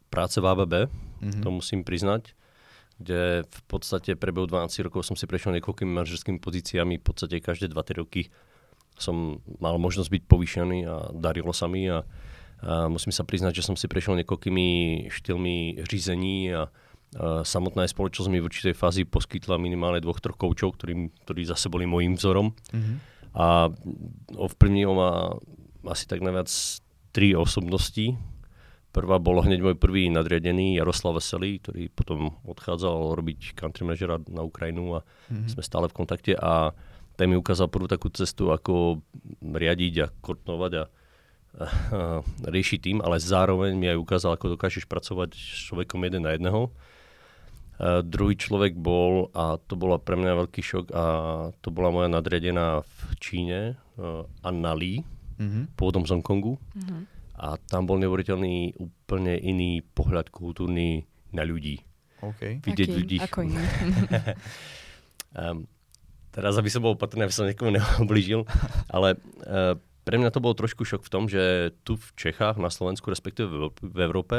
práce 0.08 0.40
v 0.40 0.46
ABB, 0.48 0.74
mm-hmm. 0.88 1.44
to 1.44 1.50
musím 1.52 1.84
priznať 1.84 2.39
kde 3.00 3.48
v 3.48 3.62
podstate 3.72 4.20
prebehu 4.20 4.44
12 4.46 4.86
rokov 4.92 5.08
som 5.08 5.16
si 5.16 5.24
prešiel 5.24 5.56
niekoľkými 5.56 5.92
manažerskými 5.96 6.40
pozíciami, 6.44 7.00
v 7.00 7.06
podstate 7.08 7.40
každé 7.40 7.72
2-3 7.72 8.04
roky 8.04 8.28
som 9.00 9.40
mal 9.64 9.80
možnosť 9.80 10.12
byť 10.12 10.24
povýšený 10.28 10.80
a 10.84 11.16
darilo 11.16 11.56
sa 11.56 11.72
mi 11.72 11.88
a, 11.88 12.04
a 12.60 12.92
musím 12.92 13.16
sa 13.16 13.24
priznať, 13.24 13.64
že 13.64 13.66
som 13.72 13.80
si 13.80 13.88
prešiel 13.88 14.20
niekoľkými 14.20 14.68
štýlmi 15.08 15.88
řízení 15.88 16.52
a, 16.52 16.68
a 17.16 17.48
samotná 17.48 17.88
spoločnosť 17.88 18.28
mi 18.28 18.44
v 18.44 18.48
určitej 18.52 18.76
fázi 18.76 19.08
poskytla 19.08 19.56
minimálne 19.56 20.04
dvoch, 20.04 20.20
troch 20.20 20.36
koučov, 20.36 20.76
ktorí, 20.76 21.08
ktorí 21.24 21.42
zase 21.48 21.72
boli 21.72 21.88
môjim 21.88 22.20
vzorom. 22.20 22.52
Mm-hmm. 22.76 22.96
A 23.40 23.72
ovplyvnilo 24.36 24.92
ma 24.92 25.10
asi 25.88 26.04
tak 26.04 26.20
najviac 26.20 26.52
tri 27.16 27.32
osobnosti, 27.32 28.20
Prvá 28.90 29.22
bol 29.22 29.38
hneď 29.46 29.62
môj 29.62 29.78
prvý 29.78 30.10
nadriadený 30.10 30.82
Jaroslav 30.82 31.22
Veselý, 31.22 31.62
ktorý 31.62 31.94
potom 31.94 32.34
odchádzal 32.42 33.14
robiť 33.14 33.54
country 33.54 33.86
manažera 33.86 34.18
na 34.26 34.42
Ukrajinu 34.42 34.98
a 34.98 35.06
mm-hmm. 35.06 35.46
sme 35.46 35.62
stále 35.62 35.86
v 35.86 35.98
kontakte 36.02 36.34
a 36.34 36.74
ten 37.14 37.30
mi 37.30 37.38
ukázal 37.38 37.70
prvú 37.70 37.86
takú 37.86 38.10
cestu, 38.10 38.50
ako 38.50 39.06
riadiť 39.46 39.94
a 40.02 40.08
kortnovať 40.10 40.72
a, 40.74 40.84
a, 40.84 40.86
a 42.26 42.48
riešiť 42.50 42.80
tým, 42.82 42.98
ale 43.06 43.22
zároveň 43.22 43.78
mi 43.78 43.94
aj 43.94 44.02
ukázal, 44.02 44.34
ako 44.34 44.58
dokážeš 44.58 44.90
pracovať 44.90 45.38
s 45.38 45.70
človekom 45.70 46.02
jeden 46.10 46.26
na 46.26 46.34
jedného. 46.34 46.74
A 47.78 48.02
druhý 48.02 48.40
človek 48.40 48.74
bol, 48.74 49.30
a 49.38 49.62
to 49.70 49.78
bola 49.78 50.02
pre 50.02 50.18
mňa 50.18 50.48
veľký 50.48 50.62
šok, 50.66 50.86
a 50.96 51.06
to 51.62 51.70
bola 51.70 51.94
moja 51.94 52.10
nadriadená 52.10 52.82
v 52.82 53.00
Číne, 53.22 53.60
Anna 54.42 54.74
Lee, 54.74 55.06
mm-hmm. 55.38 55.78
pôvodom 55.78 56.10
z 56.10 56.18
Hongkongu. 56.18 56.58
Mm-hmm 56.58 57.19
A 57.40 57.56
tam 57.56 57.88
bol 57.88 57.96
neuveriteľný 58.04 58.76
úplne 58.76 59.40
iný 59.40 59.80
pohľad 59.80 60.28
kultúrny 60.28 61.08
na 61.32 61.48
ľudí. 61.48 61.80
OK. 62.20 62.60
Vidieť 62.60 62.90
Aký? 62.92 62.98
ľudí. 63.00 63.18
Ako 63.24 63.40
iný. 63.48 63.64
Um, 65.32 65.64
teraz, 66.36 66.60
aby 66.60 66.68
som 66.68 66.84
bol 66.84 67.00
opatrný, 67.00 67.24
aby 67.24 67.36
som 67.36 67.48
niekomu 67.48 67.72
neoblížil, 67.80 68.44
ale 68.92 69.16
uh, 69.48 69.80
pre 70.04 70.20
mňa 70.20 70.36
to 70.36 70.44
bol 70.44 70.52
trošku 70.52 70.84
šok 70.84 71.08
v 71.08 71.12
tom, 71.12 71.24
že 71.32 71.72
tu 71.88 71.96
v 71.96 72.08
Čechách, 72.20 72.60
na 72.60 72.68
Slovensku, 72.68 73.08
respektíve 73.08 73.48
v 73.48 73.54
Euró- 73.56 73.78
v 73.80 74.00
Európe, 74.04 74.38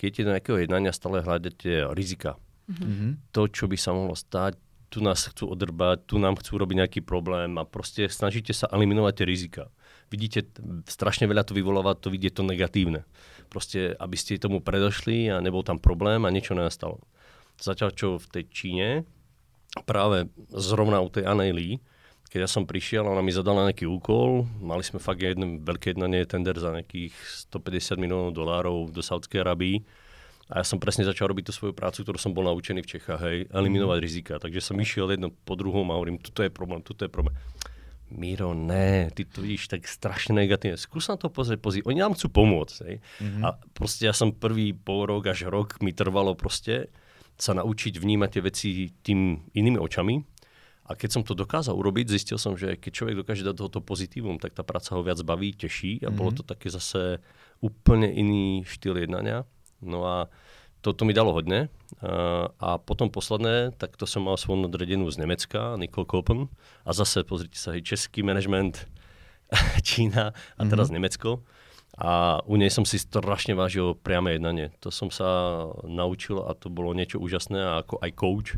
keď 0.00 0.10
je 0.16 0.24
do 0.24 0.32
nejakého 0.32 0.58
jednania 0.64 0.96
stále 0.96 1.20
hľadáte 1.20 1.92
rizika. 1.92 2.40
Mhm. 2.72 3.34
To, 3.36 3.50
čo 3.50 3.68
by 3.68 3.76
sa 3.76 3.92
mohlo 3.92 4.16
stať, 4.16 4.56
tu 4.90 4.98
nás 4.98 5.22
chcú 5.22 5.54
odrbať, 5.54 6.02
tu 6.10 6.18
nám 6.18 6.34
chcú 6.42 6.58
robiť 6.58 6.76
nejaký 6.82 7.00
problém 7.06 7.54
a 7.58 7.62
proste 7.62 8.10
snažíte 8.10 8.50
sa 8.50 8.66
eliminovať 8.74 9.22
tie 9.22 9.26
rizika. 9.26 9.62
Vidíte, 10.10 10.50
strašne 10.90 11.30
veľa 11.30 11.46
to 11.46 11.54
vyvoláva, 11.54 11.94
to 11.94 12.10
vidie 12.10 12.34
to 12.34 12.42
negatívne. 12.42 13.06
Proste, 13.46 13.94
aby 13.94 14.18
ste 14.18 14.42
tomu 14.42 14.58
predošli 14.58 15.30
a 15.30 15.38
nebol 15.38 15.62
tam 15.62 15.78
problém 15.78 16.26
a 16.26 16.34
niečo 16.34 16.58
nenastalo. 16.58 16.98
Zatiaľ, 17.62 17.90
čo 17.94 18.18
v 18.18 18.26
tej 18.26 18.44
Číne, 18.50 18.88
práve 19.86 20.26
zrovna 20.50 20.98
u 20.98 21.06
tej 21.06 21.30
Annej 21.30 21.54
Lee, 21.54 21.74
keď 22.30 22.46
ja 22.46 22.50
som 22.50 22.62
prišiel, 22.62 23.02
ona 23.10 23.26
mi 23.26 23.34
zadala 23.34 23.66
nejaký 23.66 23.90
úkol, 23.90 24.46
mali 24.62 24.86
sme 24.86 25.02
fakt 25.02 25.18
jedno 25.18 25.58
veľké 25.66 25.98
jednanie, 25.98 26.22
tender 26.30 26.54
za 26.54 26.70
nejakých 26.70 27.10
150 27.50 27.98
miliónov 27.98 28.30
dolárov 28.30 28.94
do 28.94 29.02
Saudskej 29.02 29.42
Arabii. 29.42 29.82
A 30.46 30.62
ja 30.62 30.64
som 30.66 30.78
presne 30.78 31.02
začal 31.02 31.30
robiť 31.30 31.50
tú 31.50 31.52
svoju 31.54 31.74
prácu, 31.74 32.06
ktorú 32.06 32.18
som 32.22 32.30
bol 32.30 32.46
naučený 32.46 32.86
v 32.86 32.90
Čechách, 32.98 33.22
hej, 33.22 33.38
eliminovať 33.50 33.98
rizika. 33.98 34.34
Takže 34.38 34.62
som 34.62 34.78
išiel 34.78 35.10
jedno 35.10 35.34
po 35.42 35.58
druhom 35.58 35.86
a 35.90 35.98
hovorím, 35.98 36.22
tuto 36.22 36.46
je 36.46 36.50
problém, 36.54 36.78
tuto 36.86 37.02
je 37.02 37.10
problém. 37.10 37.34
Miro, 38.10 38.54
ne, 38.54 39.10
ty 39.14 39.22
to 39.22 39.42
vidíš 39.42 39.70
tak 39.70 39.86
strašne 39.86 40.34
negatívne. 40.34 40.74
Skús 40.74 41.06
na 41.06 41.14
to 41.14 41.30
pozrieť, 41.30 41.62
pozrieť. 41.62 41.86
Oni 41.86 42.02
nám 42.02 42.18
chcú 42.18 42.28
pomôcť. 42.30 42.76
Hej. 42.86 42.96
Mhm. 43.22 43.40
A 43.46 43.48
proste 43.70 44.10
ja 44.10 44.14
som 44.14 44.34
prvý 44.34 44.74
pol 44.74 45.06
rok 45.06 45.30
až 45.30 45.46
rok 45.46 45.78
mi 45.78 45.94
trvalo 45.94 46.34
proste 46.34 46.90
sa 47.40 47.56
naučiť 47.56 47.96
vnímať 47.96 48.28
tie 48.28 48.42
veci 48.44 48.68
tým 49.00 49.48
inými 49.56 49.80
očami. 49.80 50.20
A 50.90 50.98
keď 50.98 51.10
som 51.16 51.22
to 51.22 51.38
dokázal 51.38 51.78
urobiť, 51.78 52.10
zistil 52.10 52.36
som, 52.36 52.58
že 52.58 52.74
keď 52.74 52.90
človek 52.92 53.16
dokáže 53.22 53.46
dať 53.46 53.54
tohoto 53.56 53.80
pozitívum, 53.80 54.42
tak 54.42 54.58
tá 54.58 54.66
práca 54.66 54.98
ho 54.98 55.06
viac 55.06 55.22
baví, 55.22 55.54
teší 55.54 56.02
a 56.02 56.10
bolo 56.10 56.34
to 56.34 56.42
také 56.42 56.66
zase 56.66 57.22
úplne 57.62 58.10
iný 58.10 58.66
štýl 58.66 58.98
jednania. 58.98 59.46
No 59.78 60.02
a 60.02 60.26
toto 60.80 61.04
mi 61.04 61.12
dalo 61.12 61.36
hodne. 61.36 61.68
A, 62.00 62.48
a 62.56 62.68
potom 62.80 63.12
posledné, 63.12 63.76
tak 63.76 63.96
to 64.00 64.08
som 64.08 64.24
mal 64.24 64.40
svoju 64.40 64.64
nadredenú 64.64 65.08
z 65.12 65.20
Nemecka, 65.20 65.76
Nicole 65.76 66.08
Kopen. 66.08 66.48
A 66.88 66.90
zase, 66.96 67.24
pozrite 67.24 67.60
sa, 67.60 67.76
hej, 67.76 67.84
český 67.84 68.24
management, 68.24 68.88
Čína 69.86 70.32
a 70.32 70.62
teraz 70.64 70.88
Nemecko. 70.88 71.44
A 72.00 72.40
u 72.48 72.56
nej 72.56 72.72
som 72.72 72.88
si 72.88 72.96
strašne 72.96 73.52
vážil 73.52 73.92
priame 73.92 74.32
jednanie. 74.38 74.72
To 74.80 74.88
som 74.88 75.12
sa 75.12 75.28
naučil 75.84 76.40
a 76.40 76.56
to 76.56 76.72
bolo 76.72 76.96
niečo 76.96 77.20
úžasné 77.20 77.60
a 77.60 77.72
ako 77.84 78.00
aj 78.00 78.10
coach, 78.16 78.50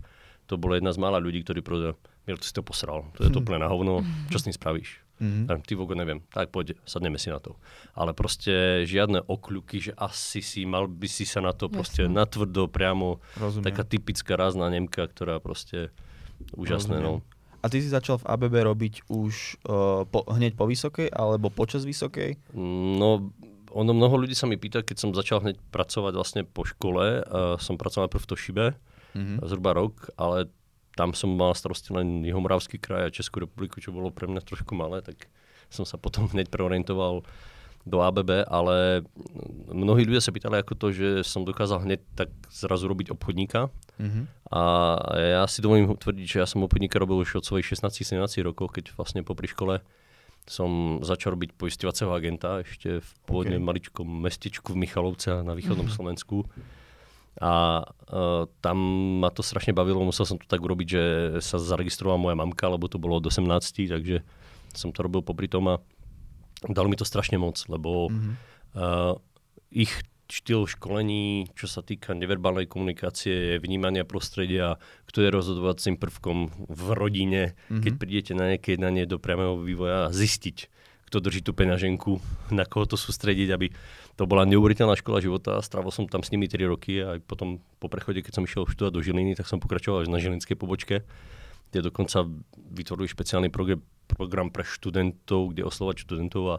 to 0.46 0.54
bolo 0.54 0.78
jedna 0.78 0.94
z 0.94 1.02
mála 1.02 1.18
ľudí, 1.18 1.42
ktorí 1.42 1.58
povedali, 1.58 1.98
Miro, 2.22 2.38
ty 2.38 2.46
si 2.46 2.54
to 2.54 2.62
posral, 2.62 3.10
to 3.18 3.26
je 3.26 3.34
to 3.34 3.40
úplne 3.42 3.66
na 3.66 3.72
hovno, 3.72 4.06
čo 4.30 4.38
s 4.38 4.46
tým 4.46 4.54
spravíš? 4.54 5.01
Mhm. 5.22 5.46
Mm. 5.46 5.62
Ty 5.62 5.72
vogo 5.74 5.94
neviem, 5.94 6.18
tak 6.26 6.50
poď, 6.50 6.74
sadneme 6.82 7.14
si 7.14 7.30
na 7.30 7.38
to. 7.38 7.54
Ale 7.94 8.10
proste 8.12 8.82
žiadne 8.82 9.22
okľuky, 9.22 9.78
že 9.80 9.92
asi 9.94 10.42
si, 10.42 10.66
mal 10.66 10.84
by 10.84 11.06
si 11.06 11.22
sa 11.22 11.38
na 11.38 11.52
to 11.52 11.68
proste 11.68 12.02
Jasné. 12.02 12.10
natvrdo, 12.12 12.66
priamo, 12.66 13.22
Rozumiem. 13.36 13.62
taká 13.64 13.84
typická 13.84 14.34
rázna 14.34 14.66
Nemka, 14.66 15.06
ktorá 15.06 15.38
proste 15.38 15.94
úžasné, 16.52 16.98
no. 16.98 17.22
A 17.56 17.70
ty 17.70 17.78
si 17.78 17.86
začal 17.86 18.18
v 18.18 18.26
ABB 18.26 18.54
robiť 18.66 19.06
už 19.06 19.62
uh, 19.62 20.02
po, 20.04 20.26
hneď 20.26 20.58
po 20.58 20.66
vysokej 20.66 21.06
alebo 21.08 21.46
počas 21.46 21.86
vysokej? 21.86 22.34
No, 22.52 23.30
ono 23.70 23.90
mnoho 23.92 24.18
ľudí 24.18 24.34
sa 24.34 24.44
mi 24.44 24.58
pýta, 24.58 24.82
keď 24.82 24.96
som 24.98 25.10
začal 25.12 25.38
hneď 25.40 25.62
pracovať 25.70 26.12
vlastne 26.12 26.42
po 26.42 26.66
škole, 26.66 27.22
uh, 27.22 27.54
som 27.56 27.78
pracoval 27.78 28.10
najprv 28.10 28.18
v 28.18 28.28
Tošibe, 28.28 28.66
Mhm. 29.12 29.44
zhruba 29.44 29.70
rok, 29.72 30.08
ale 30.16 30.48
tam 30.92 31.12
som 31.12 31.32
mal 31.32 31.52
starosti 31.52 31.90
len 31.90 32.22
Jihomoravský 32.22 32.76
kraj 32.76 33.08
a 33.08 33.14
Českú 33.14 33.40
republiku, 33.40 33.80
čo 33.80 33.90
bolo 33.90 34.12
pre 34.12 34.28
mňa 34.28 34.40
trošku 34.40 34.72
malé, 34.72 35.00
tak 35.00 35.28
som 35.68 35.84
sa 35.84 35.96
potom 35.96 36.28
hneď 36.28 36.48
preorientoval 36.48 37.24
do 37.82 37.98
ABB, 37.98 38.46
ale 38.46 39.02
mnohí 39.66 40.06
ľudia 40.06 40.22
sa 40.22 40.30
pýtali 40.30 40.62
ako 40.62 40.78
to, 40.78 40.86
že 40.94 41.08
som 41.26 41.42
dokázal 41.42 41.82
hneď 41.82 41.98
tak 42.14 42.30
zrazu 42.48 42.86
robiť 42.86 43.10
obchodníka 43.10 43.72
Mhm. 43.98 44.22
a 44.48 44.62
ja 45.14 45.44
si 45.46 45.60
dovolím 45.60 45.90
tvrdiť, 45.92 46.26
že 46.26 46.38
ja 46.38 46.46
som 46.46 46.62
obchodníka 46.62 46.96
robil 46.96 47.20
už 47.20 47.38
od 47.38 47.44
svojich 47.44 47.66
16-17 47.68 48.18
rokov, 48.42 48.70
keď 48.72 48.94
vlastne 48.94 49.20
popri 49.22 49.46
škole 49.46 49.82
som 50.42 50.98
začal 51.00 51.34
robiť 51.34 51.54
poisťovacieho 51.54 52.10
agenta 52.10 52.62
ešte 52.62 52.98
v 52.98 53.08
pôvodne 53.26 53.58
Ok. 53.58 53.62
maličkom 53.62 54.06
mestečku 54.06 54.74
v 54.74 54.82
Michalovce 54.82 55.42
na 55.42 55.54
východnom 55.54 55.86
Slovensku. 55.96 56.46
A 57.40 57.80
uh, 58.12 58.44
tam 58.60 58.76
ma 59.24 59.32
to 59.32 59.40
strašne 59.40 59.72
bavilo, 59.72 60.04
musel 60.04 60.28
som 60.28 60.36
to 60.36 60.44
tak 60.44 60.60
urobiť, 60.60 60.86
že 60.88 61.02
sa 61.40 61.56
zaregistrovala 61.56 62.20
moja 62.20 62.36
mamka, 62.36 62.68
lebo 62.68 62.90
to 62.92 63.00
bolo 63.00 63.16
od 63.16 63.24
18, 63.24 63.88
takže 63.88 64.20
som 64.76 64.92
to 64.92 65.00
robil 65.00 65.24
popri 65.24 65.48
tom 65.48 65.64
a 65.68 65.80
dalo 66.68 66.92
mi 66.92 66.96
to 67.00 67.08
strašne 67.08 67.40
moc, 67.40 67.56
lebo 67.72 68.12
Mhm. 68.12 68.32
uh, 68.76 69.14
ich 69.72 69.92
štýl 70.32 70.64
školení, 70.64 71.44
čo 71.52 71.68
sa 71.68 71.84
týka 71.84 72.16
neverbálnej 72.16 72.64
komunikácie, 72.64 73.60
vnímania 73.60 74.04
prostredia, 74.08 74.80
kto 75.04 75.20
je 75.20 75.28
rozhodovacím 75.28 76.00
prvkom 76.00 76.68
v 76.68 76.84
rodine, 76.96 77.52
Mhm. 77.68 77.80
keď 77.80 77.92
prídete 77.96 78.32
na 78.32 78.48
nejaké 78.52 78.76
jednanie 78.76 79.04
do 79.04 79.20
priamého 79.20 79.60
vývoja 79.60 80.08
a 80.08 80.12
zistiť, 80.12 80.68
kto 81.12 81.20
drží 81.20 81.44
tú 81.44 81.52
peňaženku, 81.52 82.24
na 82.56 82.64
koho 82.64 82.88
to 82.88 82.96
sústrediť, 82.96 83.48
aby 83.52 83.68
to 84.16 84.24
bola 84.24 84.48
neuveriteľná 84.48 84.96
škola 84.96 85.20
života. 85.20 85.60
Strávil 85.60 85.92
som 85.92 86.08
tam 86.08 86.24
s 86.24 86.32
nimi 86.32 86.48
3 86.48 86.72
roky 86.72 87.04
a 87.04 87.20
aj 87.20 87.28
potom 87.28 87.60
po 87.76 87.92
prechode, 87.92 88.24
keď 88.24 88.40
som 88.40 88.48
išiel 88.48 88.64
študovať 88.64 88.92
do 88.96 89.04
Žiliny, 89.04 89.36
tak 89.36 89.44
som 89.44 89.60
pokračoval 89.60 90.04
až 90.04 90.08
na 90.08 90.16
Žilinskej 90.16 90.56
pobočke, 90.56 91.04
kde 91.68 91.78
dokonca 91.84 92.24
vytvorili 92.56 93.12
špeciálny 93.12 93.52
program, 93.52 93.84
program 94.08 94.48
pre 94.48 94.64
študentov, 94.64 95.52
kde 95.52 95.68
oslovať 95.68 96.08
študentov 96.08 96.42
a 96.48 96.56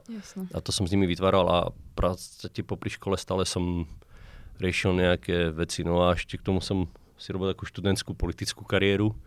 a 0.54 0.58
to 0.62 0.70
som 0.70 0.86
s 0.86 0.94
nimi 0.94 1.10
vytváral 1.10 1.50
a 1.50 1.60
podstate 1.98 2.62
popri 2.62 2.94
škole 2.94 3.18
stále 3.18 3.50
som 3.50 3.90
riešil 4.62 4.94
nejaké 4.94 5.50
veci. 5.50 5.82
No 5.82 6.06
a 6.06 6.14
ešte 6.14 6.38
k 6.38 6.46
tomu 6.46 6.62
som 6.62 6.86
si 7.18 7.34
robil 7.34 7.50
takú 7.50 7.66
študentskú 7.66 8.14
politickú 8.14 8.70
kariéru, 8.70 9.18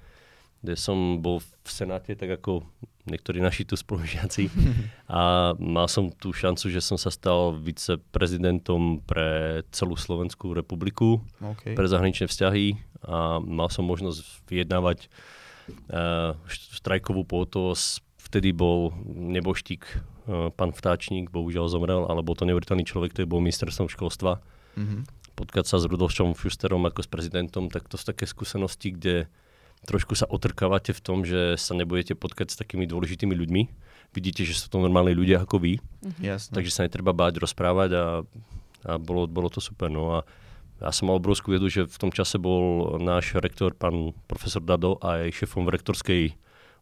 kde 0.62 0.74
som 0.74 1.20
bol 1.22 1.40
v 1.40 1.68
Senáte, 1.68 2.16
tak 2.16 2.40
ako 2.40 2.64
niektorí 3.06 3.38
naši 3.38 3.62
tu 3.62 3.78
spolužiaci. 3.78 4.50
A 5.10 5.54
mal 5.56 5.86
som 5.86 6.10
tú 6.10 6.34
šancu, 6.34 6.68
že 6.68 6.82
som 6.82 6.98
sa 6.98 7.08
stal 7.14 7.54
viceprezidentom 7.54 9.00
pre 9.06 9.62
celú 9.70 9.94
Slovenskú 9.94 10.52
republiku 10.52 11.22
OK. 11.38 11.78
pre 11.78 11.86
zahraničné 11.86 12.26
vzťahy 12.26 12.98
a 13.06 13.38
mal 13.38 13.70
som 13.70 13.86
možnosť 13.86 14.50
vyjednávať 14.50 15.06
uh, 15.06 16.34
štrajkovú 16.50 17.22
pohotovosť. 17.22 18.02
Vtedy 18.18 18.50
bol 18.50 18.90
neboštík, 19.06 19.86
uh, 19.86 20.50
pán 20.50 20.74
Vtáčnik, 20.74 21.30
bohužiaľ 21.30 21.70
zomrel, 21.70 22.02
ale 22.10 22.26
bol 22.26 22.34
to 22.34 22.42
neuveriteľný 22.42 22.82
človek, 22.82 23.14
ktorý 23.14 23.26
bol 23.30 23.44
ministerstvom 23.44 23.86
školstva. 23.86 24.42
Mhm. 24.74 25.06
Potkať 25.36 25.68
sa 25.68 25.76
s 25.76 25.84
Rudolfom 25.84 26.32
Šusterom 26.32 26.88
ako 26.88 27.04
s 27.04 27.08
prezidentom, 27.12 27.68
tak 27.68 27.86
to 27.92 28.00
sú 28.00 28.08
také 28.08 28.24
skúsenosti, 28.24 28.96
kde 28.96 29.28
trošku 29.86 30.18
sa 30.18 30.26
otrkávate 30.26 30.90
v 30.90 31.00
tom, 31.00 31.22
že 31.22 31.54
sa 31.54 31.72
nebudete 31.72 32.18
potkať 32.18 32.52
s 32.52 32.58
takými 32.58 32.84
dôležitými 32.90 33.32
ľuďmi. 33.32 33.62
Vidíte, 34.10 34.42
že 34.42 34.58
sú 34.58 34.66
to 34.66 34.82
normálni 34.82 35.14
ľudia 35.14 35.42
ako 35.42 35.62
vy, 35.62 35.78
Jasné. 36.18 36.52
takže 36.52 36.74
sa 36.74 36.84
netreba 36.84 37.14
báť 37.14 37.38
rozprávať 37.38 37.90
a, 37.94 38.04
a 38.86 38.92
bolo, 38.98 39.30
bolo 39.30 39.46
to 39.46 39.62
super. 39.62 39.86
No 39.86 40.20
a 40.20 40.28
ja 40.76 40.92
som 40.92 41.08
mal 41.08 41.16
obrovskú 41.16 41.56
vedu, 41.56 41.72
že 41.72 41.88
v 41.88 41.96
tom 41.96 42.12
čase 42.12 42.36
bol 42.36 42.96
náš 43.00 43.32
rektor, 43.40 43.72
pán 43.72 44.12
profesor 44.28 44.60
Dado, 44.60 45.00
aj 45.00 45.32
šefom 45.32 45.64
v 45.64 45.72
rektorskej 45.72 46.22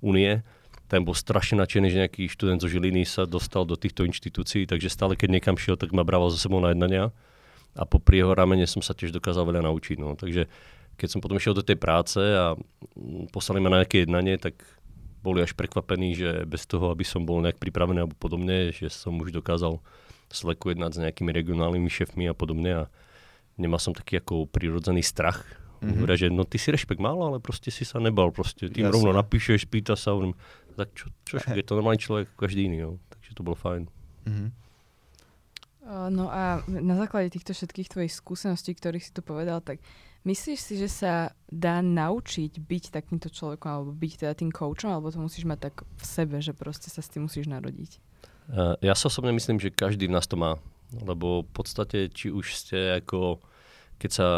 únie. 0.03 0.43
Ten 0.91 1.07
bol 1.07 1.17
strašne 1.17 1.63
nadšený, 1.63 1.87
že 1.89 2.01
nejaký 2.07 2.23
študent 2.29 2.61
zo 2.61 2.69
Žiliny 2.69 3.07
sa 3.09 3.25
dostal 3.25 3.65
do 3.65 3.79
týchto 3.79 4.05
inštitúcií, 4.05 4.67
takže 4.69 4.93
stále, 4.93 5.15
keď 5.15 5.39
niekam 5.39 5.57
šiel, 5.57 5.79
tak 5.79 5.95
ma 5.95 6.03
brával 6.03 6.29
za 6.29 6.43
sebou 6.43 6.59
na 6.59 6.75
jednania. 6.75 7.15
A 7.75 7.83
po 7.83 7.99
jeho 8.07 8.31
ramene 8.35 8.71
som 8.71 8.79
sa 8.79 8.95
tiež 8.95 9.11
dokázal 9.11 9.51
veľa 9.51 9.67
naučiť. 9.67 9.97
No. 9.99 10.15
Takže 10.15 10.47
keď 10.95 11.09
som 11.11 11.21
potom 11.23 11.39
išiel 11.39 11.55
do 11.55 11.67
tej 11.67 11.79
práce 11.79 12.19
a 12.19 12.55
mm, 12.55 13.31
poslali 13.35 13.61
ma 13.63 13.71
na 13.71 13.83
nejaké 13.83 14.07
jednanie, 14.07 14.39
tak 14.39 14.59
boli 15.25 15.41
až 15.41 15.57
prekvapení, 15.57 16.13
že 16.13 16.45
bez 16.45 16.69
toho, 16.69 16.93
aby 16.93 17.03
som 17.03 17.25
bol 17.25 17.41
nejak 17.41 17.57
pripravený 17.57 18.05
alebo 18.05 18.17
podobne, 18.21 18.71
že 18.77 18.93
som 18.93 19.17
už 19.17 19.33
dokázal 19.33 19.81
sleku 20.29 20.77
jednať 20.77 20.91
s 20.93 21.01
nejakými 21.01 21.31
regionálnymi 21.33 21.89
šéfmi 21.89 22.29
a 22.29 22.37
podobne 22.37 22.85
a 22.85 22.93
nemal 23.57 23.81
som 23.81 23.97
taký 23.97 24.21
ako 24.21 24.51
prirodzený 24.51 25.01
strach. 25.01 25.41
Mm-hmm. 25.81 25.97
Hovoria, 25.97 26.17
že 26.17 26.29
no 26.29 26.45
ty 26.45 26.61
si 26.61 26.69
rešpekt 26.69 27.01
mal, 27.01 27.17
ale 27.17 27.41
proste 27.41 27.73
si 27.73 27.89
sa 27.89 28.01
nebal. 28.01 28.33
Proste 28.33 28.69
tým 28.69 28.89
Jasne. 28.89 28.95
rovno 29.01 29.11
napíšeš, 29.17 29.65
pýta 29.69 29.97
sa, 29.97 30.13
hovorím, 30.13 30.37
tak 30.75 30.93
čo, 30.93 31.09
čo 31.25 31.41
je 31.41 31.65
to 31.65 31.77
normálny 31.79 32.01
človek 32.01 32.25
ako 32.29 32.39
každý 32.45 32.69
iný. 32.69 32.79
No. 32.85 32.93
Takže 33.15 33.31
to 33.33 33.43
bolo 33.47 33.57
fajn. 33.57 33.83
Mhm. 34.29 34.47
Uh, 35.85 36.09
No 36.09 36.33
a 36.33 36.65
na 36.69 36.97
základe 36.97 37.29
týchto 37.29 37.53
všetkých 37.53 37.93
tvojich 37.93 38.13
skúseností, 38.17 38.73
ktorých 38.73 39.05
si 39.05 39.13
tu 39.13 39.21
povedal, 39.21 39.61
tak 39.61 39.85
myslíš 40.25 40.61
si, 40.61 40.75
že 40.81 40.89
sa 40.89 41.33
dá 41.47 41.85
naučiť 41.85 42.59
byť 42.59 42.85
takýmto 42.91 43.29
človekom, 43.29 43.69
alebo 43.71 43.91
byť 43.93 44.13
teda 44.25 44.33
tým 44.35 44.51
coachom, 44.51 44.91
alebo 44.91 45.13
to 45.13 45.21
musíš 45.21 45.45
mať 45.45 45.71
tak 45.71 45.85
v 45.85 46.05
sebe, 46.05 46.37
že 46.41 46.57
proste 46.57 46.89
sa 46.89 47.05
s 47.05 47.13
tým 47.13 47.29
musíš 47.29 47.47
narodiť? 47.47 48.01
Uh, 48.49 48.77
ja 48.85 48.93
sa 48.93 49.09
osobne 49.09 49.33
myslím, 49.33 49.57
že 49.61 49.73
každý 49.73 50.09
v 50.09 50.17
nás 50.17 50.29
to 50.29 50.37
má. 50.37 50.61
lebo 51.03 51.43
v 51.43 51.51
podstate, 51.51 52.13
či 52.13 52.31
už 52.31 52.55
ste 52.55 53.01
ako, 53.03 53.43
keď 53.99 54.11
sa, 54.11 54.29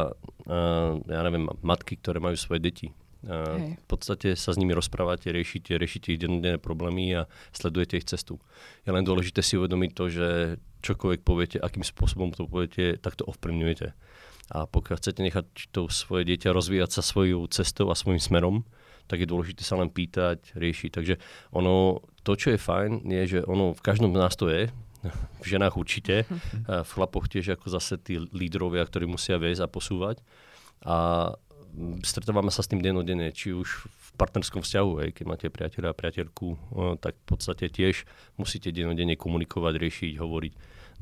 uh, 0.48 0.92
ja 1.04 1.20
neviem, 1.26 1.50
matky, 1.60 1.98
ktoré 2.00 2.22
majú 2.22 2.38
svoje 2.38 2.62
deti, 2.62 2.88
Uh, 3.26 3.74
v 3.74 3.86
podstate 3.90 4.38
sa 4.38 4.54
s 4.54 4.60
nimi 4.60 4.70
rozprávate, 4.70 5.34
riešite, 5.34 5.74
riešite 5.74 6.14
ich 6.14 6.22
dennodenné 6.22 6.62
problémy 6.62 7.10
a 7.10 7.26
sledujete 7.50 7.98
ich 7.98 8.06
cestu. 8.06 8.38
Je 8.86 8.94
len 8.94 9.02
dôležité 9.02 9.42
si 9.42 9.58
uvedomiť 9.58 9.90
to, 9.98 10.04
že 10.06 10.28
čokoľvek 10.86 11.26
poviete, 11.26 11.58
akým 11.58 11.82
spôsobom 11.82 12.30
to 12.30 12.46
poviete, 12.46 12.94
tak 13.02 13.18
to 13.18 13.26
ovplyvňujete. 13.26 13.98
A 14.54 14.66
pokiaľ 14.70 14.96
chcete 15.02 15.20
nechať 15.26 15.46
to 15.74 15.90
svoje 15.90 16.22
dieťa 16.22 16.54
rozvíjať 16.54 16.90
sa 16.98 17.02
svojou 17.02 17.46
cestou 17.50 17.90
a 17.90 17.98
svojím 17.98 18.22
smerom, 18.22 18.56
tak 19.06 19.22
je 19.22 19.30
dôležité 19.30 19.62
sa 19.62 19.78
len 19.78 19.90
pýtať, 19.90 20.54
riešiť. 20.54 20.90
Takže 20.90 21.14
ono, 21.54 22.02
to, 22.26 22.34
čo 22.34 22.54
je 22.54 22.58
fajn, 22.58 23.06
je, 23.06 23.38
že 23.38 23.40
ono 23.46 23.74
v 23.74 23.82
každom 23.82 24.14
z 24.14 24.18
nás 24.18 24.34
to 24.34 24.50
je, 24.50 24.70
v 25.42 25.46
ženách 25.46 25.78
určite, 25.78 26.26
v 26.66 26.90
chlapoch 26.90 27.30
tiež 27.30 27.54
ako 27.54 27.70
zase 27.70 27.94
tí 28.02 28.18
lídrovia, 28.18 28.82
ktorí 28.82 29.06
musia 29.06 29.38
viesť 29.38 29.66
a 29.66 29.70
posúvať. 29.70 30.18
A 30.82 31.30
stretávame 32.02 32.50
sa 32.50 32.66
s 32.66 32.70
tým 32.70 32.82
denodenne, 32.82 33.30
či 33.30 33.54
už 33.54 33.86
v 33.86 34.08
partnerskom 34.18 34.66
vzťahu, 34.66 34.90
hej, 35.02 35.10
keď 35.14 35.24
máte 35.26 35.46
priateľa 35.46 35.94
a 35.94 35.98
priateľku, 35.98 36.46
tak 36.98 37.14
v 37.14 37.26
podstate 37.26 37.70
tiež 37.70 38.02
musíte 38.34 38.74
denodenne 38.74 39.14
komunikovať, 39.14 39.74
riešiť, 39.78 40.12
hovoriť 40.18 40.54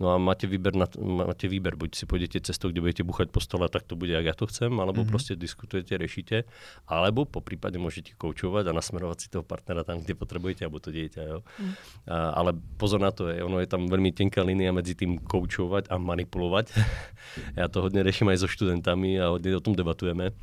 No 0.03 0.11
a 0.11 0.19
máte 0.19 0.51
výber, 0.51 0.75
na, 0.75 0.91
máte 0.99 1.47
výber, 1.47 1.79
buď 1.79 1.91
si 1.95 2.05
pôjdete 2.05 2.43
cestou, 2.43 2.75
kde 2.75 2.83
budete 2.83 3.07
buchať 3.07 3.31
po 3.31 3.39
stole, 3.39 3.71
tak 3.71 3.87
to 3.87 3.95
bude, 3.95 4.11
ak 4.11 4.27
ja 4.27 4.35
to 4.35 4.51
chcem, 4.51 4.75
alebo 4.75 5.03
mm-hmm. 5.03 5.13
proste 5.15 5.39
diskutujete, 5.39 5.95
riešite, 5.95 6.51
alebo 6.91 7.23
po 7.23 7.39
prípade 7.39 7.79
môžete 7.79 8.19
koučovať 8.19 8.71
a 8.71 8.77
nasmerovať 8.77 9.19
si 9.23 9.27
toho 9.31 9.47
partnera 9.47 9.87
tam, 9.87 10.03
kde 10.03 10.19
potrebujete, 10.19 10.67
alebo 10.67 10.83
to 10.83 10.91
dieťa. 10.91 11.23
Jo. 11.23 11.39
Mm. 11.47 11.73
A, 12.11 12.17
ale 12.35 12.51
pozor 12.75 12.99
na 12.99 13.15
to, 13.15 13.31
je, 13.31 13.39
ono 13.39 13.63
je 13.63 13.71
tam 13.71 13.87
veľmi 13.87 14.11
tenká 14.11 14.43
línia 14.43 14.75
medzi 14.75 14.99
tým 14.99 15.23
koučovať 15.23 15.87
a 15.87 15.95
manipulovať. 15.95 16.75
ja 17.61 17.71
to 17.71 17.87
hodne 17.87 18.03
riešim 18.03 18.27
aj 18.35 18.43
so 18.43 18.49
študentami 18.51 19.15
a 19.23 19.31
hodne 19.31 19.55
o 19.55 19.63
tom 19.63 19.79
debatujeme. 19.79 20.35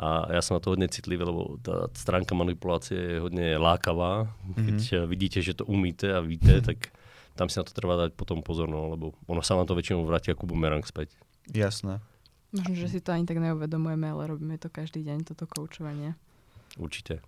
A 0.00 0.32
ja 0.32 0.40
som 0.40 0.56
na 0.56 0.64
to 0.64 0.72
hodne 0.72 0.88
citlivý, 0.88 1.28
lebo 1.28 1.60
tá 1.60 1.92
stránka 1.92 2.32
manipulácie 2.32 2.96
je 2.96 3.18
hodne 3.20 3.60
lákavá. 3.60 4.32
Keď 4.56 4.78
mm-hmm. 4.80 5.04
vidíte, 5.04 5.38
že 5.44 5.52
to 5.52 5.68
umíte 5.68 6.08
a 6.08 6.24
víte, 6.24 6.56
tak 6.68 6.94
tam 7.40 7.48
si 7.48 7.56
na 7.56 7.64
to 7.64 7.72
treba 7.72 7.96
dať 7.96 8.12
potom 8.12 8.44
pozor, 8.44 8.68
no, 8.68 8.92
lebo 8.92 9.16
ono 9.24 9.40
sa 9.40 9.56
vám 9.56 9.64
to 9.64 9.72
väčšinou 9.72 10.04
vráti 10.04 10.36
ako 10.36 10.44
bumerang 10.44 10.84
späť. 10.84 11.16
Jasné. 11.48 12.04
Možno, 12.52 12.76
že 12.76 12.92
si 12.92 13.00
to 13.00 13.16
ani 13.16 13.24
tak 13.24 13.40
neuvedomujeme, 13.40 14.12
ale 14.12 14.28
robíme 14.28 14.60
to 14.60 14.68
každý 14.68 15.00
deň, 15.08 15.24
toto 15.24 15.48
koučovanie. 15.48 16.20
Určite. 16.76 17.24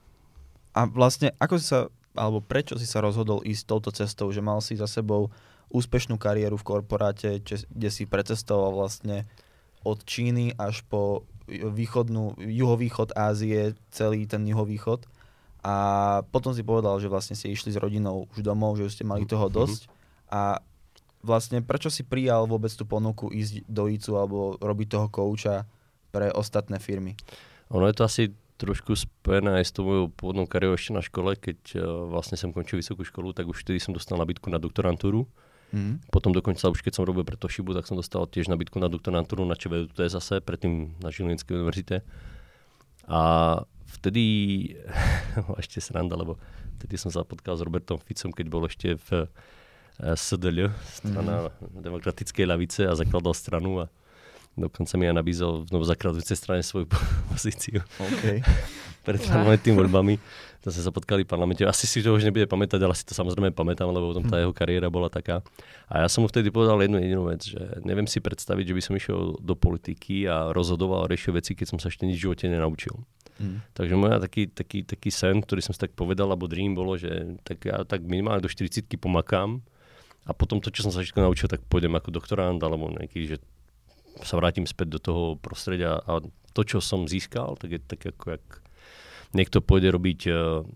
A 0.77 0.85
vlastne, 0.85 1.33
ako 1.41 1.57
si 1.57 1.73
sa, 1.73 1.89
alebo 2.13 2.45
prečo 2.45 2.77
si 2.77 2.85
sa 2.85 3.01
rozhodol 3.01 3.41
ísť 3.41 3.65
touto 3.65 3.89
cestou, 3.89 4.29
že 4.29 4.45
mal 4.45 4.61
si 4.61 4.77
za 4.77 4.85
sebou 4.85 5.33
úspešnú 5.73 6.21
kariéru 6.21 6.61
v 6.61 6.77
korporáte, 6.77 7.41
kde 7.41 7.89
si 7.89 8.05
precestoval 8.05 8.77
vlastne 8.77 9.25
od 9.81 10.05
Číny 10.05 10.53
až 10.61 10.85
po 10.85 11.25
východnú, 11.49 12.37
juhovýchod 12.37 13.17
Ázie, 13.17 13.73
celý 13.89 14.29
ten 14.29 14.45
juhovýchod. 14.45 15.09
A 15.65 15.75
potom 16.29 16.53
si 16.53 16.61
povedal, 16.61 17.01
že 17.01 17.09
vlastne 17.09 17.33
ste 17.33 17.49
išli 17.49 17.73
s 17.73 17.81
rodinou 17.81 18.29
už 18.37 18.45
domov, 18.45 18.77
že 18.77 18.91
už 18.91 18.95
ste 19.01 19.09
mali 19.09 19.25
toho 19.25 19.49
dosť. 19.49 19.89
Mm-hmm 19.89 20.01
a 20.33 20.65
vlastne 21.21 21.61
prečo 21.61 21.93
si 21.93 22.03
prijal 22.03 22.49
vôbec 22.49 22.73
tú 22.73 22.89
ponuku 22.89 23.29
ísť 23.29 23.69
do 23.69 23.87
ICU 23.87 24.17
alebo 24.17 24.57
robiť 24.59 24.89
toho 24.89 25.07
kouča 25.13 25.69
pre 26.09 26.33
ostatné 26.33 26.81
firmy? 26.81 27.15
Ono 27.71 27.85
je 27.89 27.97
to 27.97 28.05
asi 28.09 28.23
trošku 28.57 28.95
spojené 28.95 29.59
aj 29.59 29.65
s 29.69 29.75
tou 29.75 29.85
mojou 29.85 30.07
pôvodnou 30.13 30.47
kariérou 30.47 30.79
ešte 30.79 30.95
na 30.95 31.03
škole, 31.03 31.35
keď 31.35 31.59
uh, 31.77 31.83
vlastne 32.07 32.39
som 32.39 32.55
končil 32.55 32.79
vysokú 32.79 33.03
školu, 33.03 33.35
tak 33.35 33.51
už 33.51 33.67
vtedy 33.67 33.83
som 33.83 33.91
dostal 33.91 34.17
nabídku 34.17 34.49
na 34.49 34.63
doktorantúru. 34.63 35.27
Mm. 35.73 36.05
Potom 36.13 36.37
dokonca 36.37 36.69
už 36.69 36.85
keď 36.85 37.01
som 37.01 37.09
robil 37.09 37.25
pre 37.25 37.35
Toshibu, 37.35 37.73
tak 37.73 37.89
som 37.89 37.97
dostal 37.97 38.29
tiež 38.29 38.47
nabídku 38.53 38.77
na 38.77 38.93
doktorantúru 38.93 39.43
na 39.49 39.57
ČVUT 39.57 39.97
zase, 39.97 40.45
predtým 40.45 40.95
na 41.01 41.09
Žilinskej 41.09 41.59
univerzite. 41.59 42.07
A 43.09 43.21
vtedy, 43.99 44.23
ešte 45.63 45.83
sranda, 45.83 46.15
lebo 46.15 46.39
vtedy 46.79 47.01
som 47.01 47.11
sa 47.11 47.27
potkal 47.27 47.57
s 47.59 47.65
Robertom 47.65 47.99
Ficom, 47.99 48.31
keď 48.31 48.47
bol 48.53 48.63
ešte 48.69 48.95
v 49.11 49.27
SDL, 50.01 50.73
strana 50.89 51.53
mm. 51.53 51.83
demokratickej 51.85 52.45
ľavice 52.49 52.81
a 52.89 52.97
zakladal 52.97 53.37
stranu 53.37 53.85
a 53.85 53.93
dokonca 54.57 54.95
mi 55.01 55.09
aj 55.09 55.17
nabízal 55.17 55.65
v 55.65 55.71
novozakladujúcej 55.73 56.37
strane 56.37 56.63
svoju 56.65 56.89
pozíciu. 57.33 57.81
Okay. 57.99 58.45
Pred 59.03 59.19
tým 59.67 59.75
voľbami. 59.75 60.15
Zase 60.63 60.79
sa 60.79 60.95
potkali 60.95 61.27
v 61.27 61.29
parlamente. 61.29 61.67
Asi 61.67 61.91
si 61.91 62.07
to 62.07 62.15
už 62.15 62.23
nebude 62.23 62.47
pamätať, 62.47 62.79
ale 62.79 62.95
si 62.95 63.03
to 63.03 63.19
samozrejme 63.19 63.51
pamätám, 63.51 63.91
lebo 63.91 64.15
tom 64.15 64.23
tá 64.23 64.39
mhm. 64.39 64.43
jeho 64.47 64.53
kariéra 64.55 64.87
bola 64.95 65.11
taká. 65.11 65.43
A 65.91 66.07
ja 66.07 66.09
som 66.09 66.23
mu 66.23 66.31
vtedy 66.31 66.55
povedal 66.55 66.79
jednu 66.79 67.03
jedinú 67.03 67.27
vec, 67.27 67.43
že 67.43 67.83
neviem 67.83 68.07
si 68.07 68.23
predstaviť, 68.23 68.71
že 68.71 68.77
by 68.79 68.83
som 68.83 68.95
išiel 68.95 69.43
do 69.43 69.55
politiky 69.59 70.31
a 70.31 70.55
rozhodoval 70.55 71.05
a 71.05 71.11
riešil 71.11 71.35
veci, 71.35 71.59
keď 71.59 71.67
som 71.75 71.79
sa 71.83 71.91
ešte 71.91 72.07
nič 72.07 72.23
v 72.23 72.31
živote 72.31 72.47
nenaučil. 72.47 72.95
Mm. 73.43 73.59
Takže 73.75 73.95
moja 73.99 74.23
taký, 74.23 74.47
taký, 74.55 74.87
taký 74.87 75.11
sen, 75.11 75.43
ktorý 75.43 75.67
som 75.67 75.75
si 75.75 75.83
tak 75.83 75.99
povedal, 75.99 76.31
alebo 76.31 76.47
dream 76.47 76.79
bolo, 76.79 76.95
že 76.95 77.43
tak 77.43 77.67
ja 77.67 77.83
tak 77.83 78.07
minimálne 78.07 78.39
do 78.39 78.47
40 78.47 78.87
pomakám 79.03 79.59
a 80.23 80.31
potom 80.31 80.63
to, 80.63 80.71
čo 80.71 80.87
som 80.87 80.93
sa 80.95 81.03
všetko 81.03 81.21
naučil, 81.23 81.51
tak 81.51 81.67
pôjdem 81.67 81.99
ako 81.99 82.15
doktorant 82.15 82.61
alebo 82.63 82.95
nejaký, 82.95 83.27
že 83.27 83.37
sa 84.23 84.39
vrátim 84.39 84.69
späť 84.69 84.99
do 84.99 85.01
toho 85.03 85.25
prostredia 85.41 85.99
a 85.99 86.23
to, 86.53 86.63
čo 86.63 86.79
som 86.79 87.09
získal, 87.09 87.59
tak 87.59 87.75
je 87.75 87.81
tak 87.81 88.01
ako 88.07 88.39
jak 88.39 88.45
niekto 89.33 89.65
pôjde 89.65 89.89
robiť 89.89 90.21
e, 90.29 90.33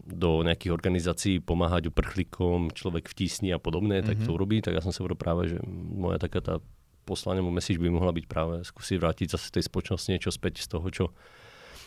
do 0.09 0.31
nejakých 0.41 0.73
organizácií, 0.73 1.35
pomáhať 1.45 1.93
uprchlíkom, 1.93 2.73
človek 2.73 3.13
vtísni 3.13 3.53
a 3.53 3.61
podobné, 3.61 4.01
mm-hmm. 4.01 4.09
tak 4.09 4.25
to 4.25 4.33
mhm. 4.33 4.37
urobí. 4.41 4.57
Tak 4.65 4.73
ja 4.73 4.83
som 4.83 4.91
sa 4.91 5.05
hovoril 5.05 5.21
práve, 5.21 5.43
že 5.53 5.59
moja 5.93 6.17
taká 6.17 6.41
tá 6.41 6.55
poslanie, 7.07 7.45
message 7.45 7.79
by 7.79 7.87
mohla 7.93 8.11
byť 8.11 8.27
práve 8.27 8.67
skúsiť 8.67 8.99
vrátiť 8.99 9.27
zase 9.31 9.55
tej 9.55 9.69
spoločnosti 9.71 10.09
niečo 10.11 10.35
späť 10.35 10.67
z 10.67 10.69
toho, 10.75 10.87
čo 10.91 11.05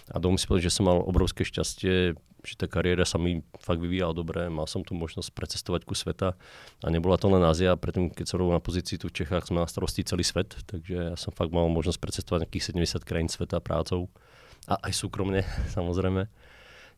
a 0.10 0.16
dovolím 0.18 0.42
si 0.42 0.50
povedať, 0.50 0.70
že 0.70 0.76
som 0.82 0.90
mal 0.90 1.00
obrovské 1.02 1.46
šťastie, 1.46 2.18
že 2.44 2.56
tá 2.56 2.72
kariéra 2.72 3.04
sa 3.04 3.20
mi 3.20 3.44
fakt 3.60 3.84
vyvíjala 3.84 4.16
dobre, 4.16 4.48
mal 4.48 4.66
som 4.66 4.82
tu 4.82 4.96
možnosť 4.96 5.36
precestovať 5.36 5.82
ku 5.84 5.94
sveta 5.94 6.40
a 6.84 6.88
nebola 6.88 7.20
to 7.20 7.28
len 7.28 7.44
Ázia, 7.44 7.76
predtým 7.76 8.10
keď 8.10 8.26
som 8.32 8.40
robil 8.40 8.56
na 8.56 8.64
pozícii 8.64 8.96
tu 8.96 9.12
v 9.12 9.18
Čechách, 9.22 9.52
sme 9.52 9.60
na 9.60 9.68
starosti 9.68 10.08
celý 10.08 10.24
svet, 10.24 10.56
takže 10.66 11.14
ja 11.14 11.16
som 11.20 11.36
fakt 11.36 11.52
mal 11.52 11.68
možnosť 11.68 12.00
precestovať 12.00 12.48
nejakých 12.48 12.74
70 12.74 13.04
krajín 13.04 13.30
sveta 13.30 13.60
prácou 13.60 14.08
a 14.72 14.80
aj 14.88 14.94
súkromne 14.96 15.44
samozrejme. 15.78 16.32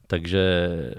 Takže 0.09 0.43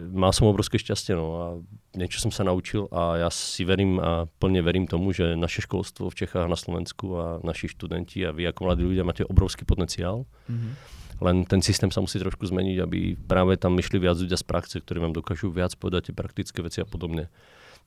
mal 0.09 0.33
som 0.33 0.49
obrovské 0.49 0.81
šťastie 0.81 1.13
no, 1.13 1.27
a 1.37 1.47
niečo 1.93 2.17
som 2.17 2.33
sa 2.33 2.49
naučil 2.49 2.89
a 2.89 3.21
ja 3.21 3.29
si 3.29 3.61
verím 3.61 4.01
a 4.01 4.25
plne 4.41 4.65
verím 4.65 4.89
tomu, 4.89 5.13
že 5.13 5.37
naše 5.37 5.61
školstvo 5.69 6.09
v 6.09 6.17
Čechách, 6.17 6.49
na 6.49 6.57
Slovensku 6.57 7.21
a 7.21 7.25
naši 7.45 7.69
študenti 7.69 8.25
a 8.25 8.33
vy 8.33 8.49
ako 8.49 8.65
mladí 8.65 8.89
ľudia 8.89 9.05
máte 9.05 9.29
obrovský 9.29 9.69
potenciál. 9.69 10.25
Mm-hmm 10.49 11.02
len 11.23 11.47
ten 11.47 11.63
systém 11.63 11.89
sa 11.95 12.03
musí 12.03 12.19
trošku 12.19 12.43
zmeniť, 12.43 12.77
aby 12.83 13.15
práve 13.15 13.55
tam 13.55 13.79
išli 13.79 14.03
viac 14.03 14.19
ľudia 14.19 14.35
z 14.35 14.45
praxe, 14.45 14.77
ktorí 14.83 14.99
vám 14.99 15.15
dokážu 15.15 15.55
viac 15.55 15.79
povedať 15.79 16.11
tie 16.11 16.15
praktické 16.19 16.59
veci 16.61 16.83
a 16.83 16.87
podobne. 16.87 17.31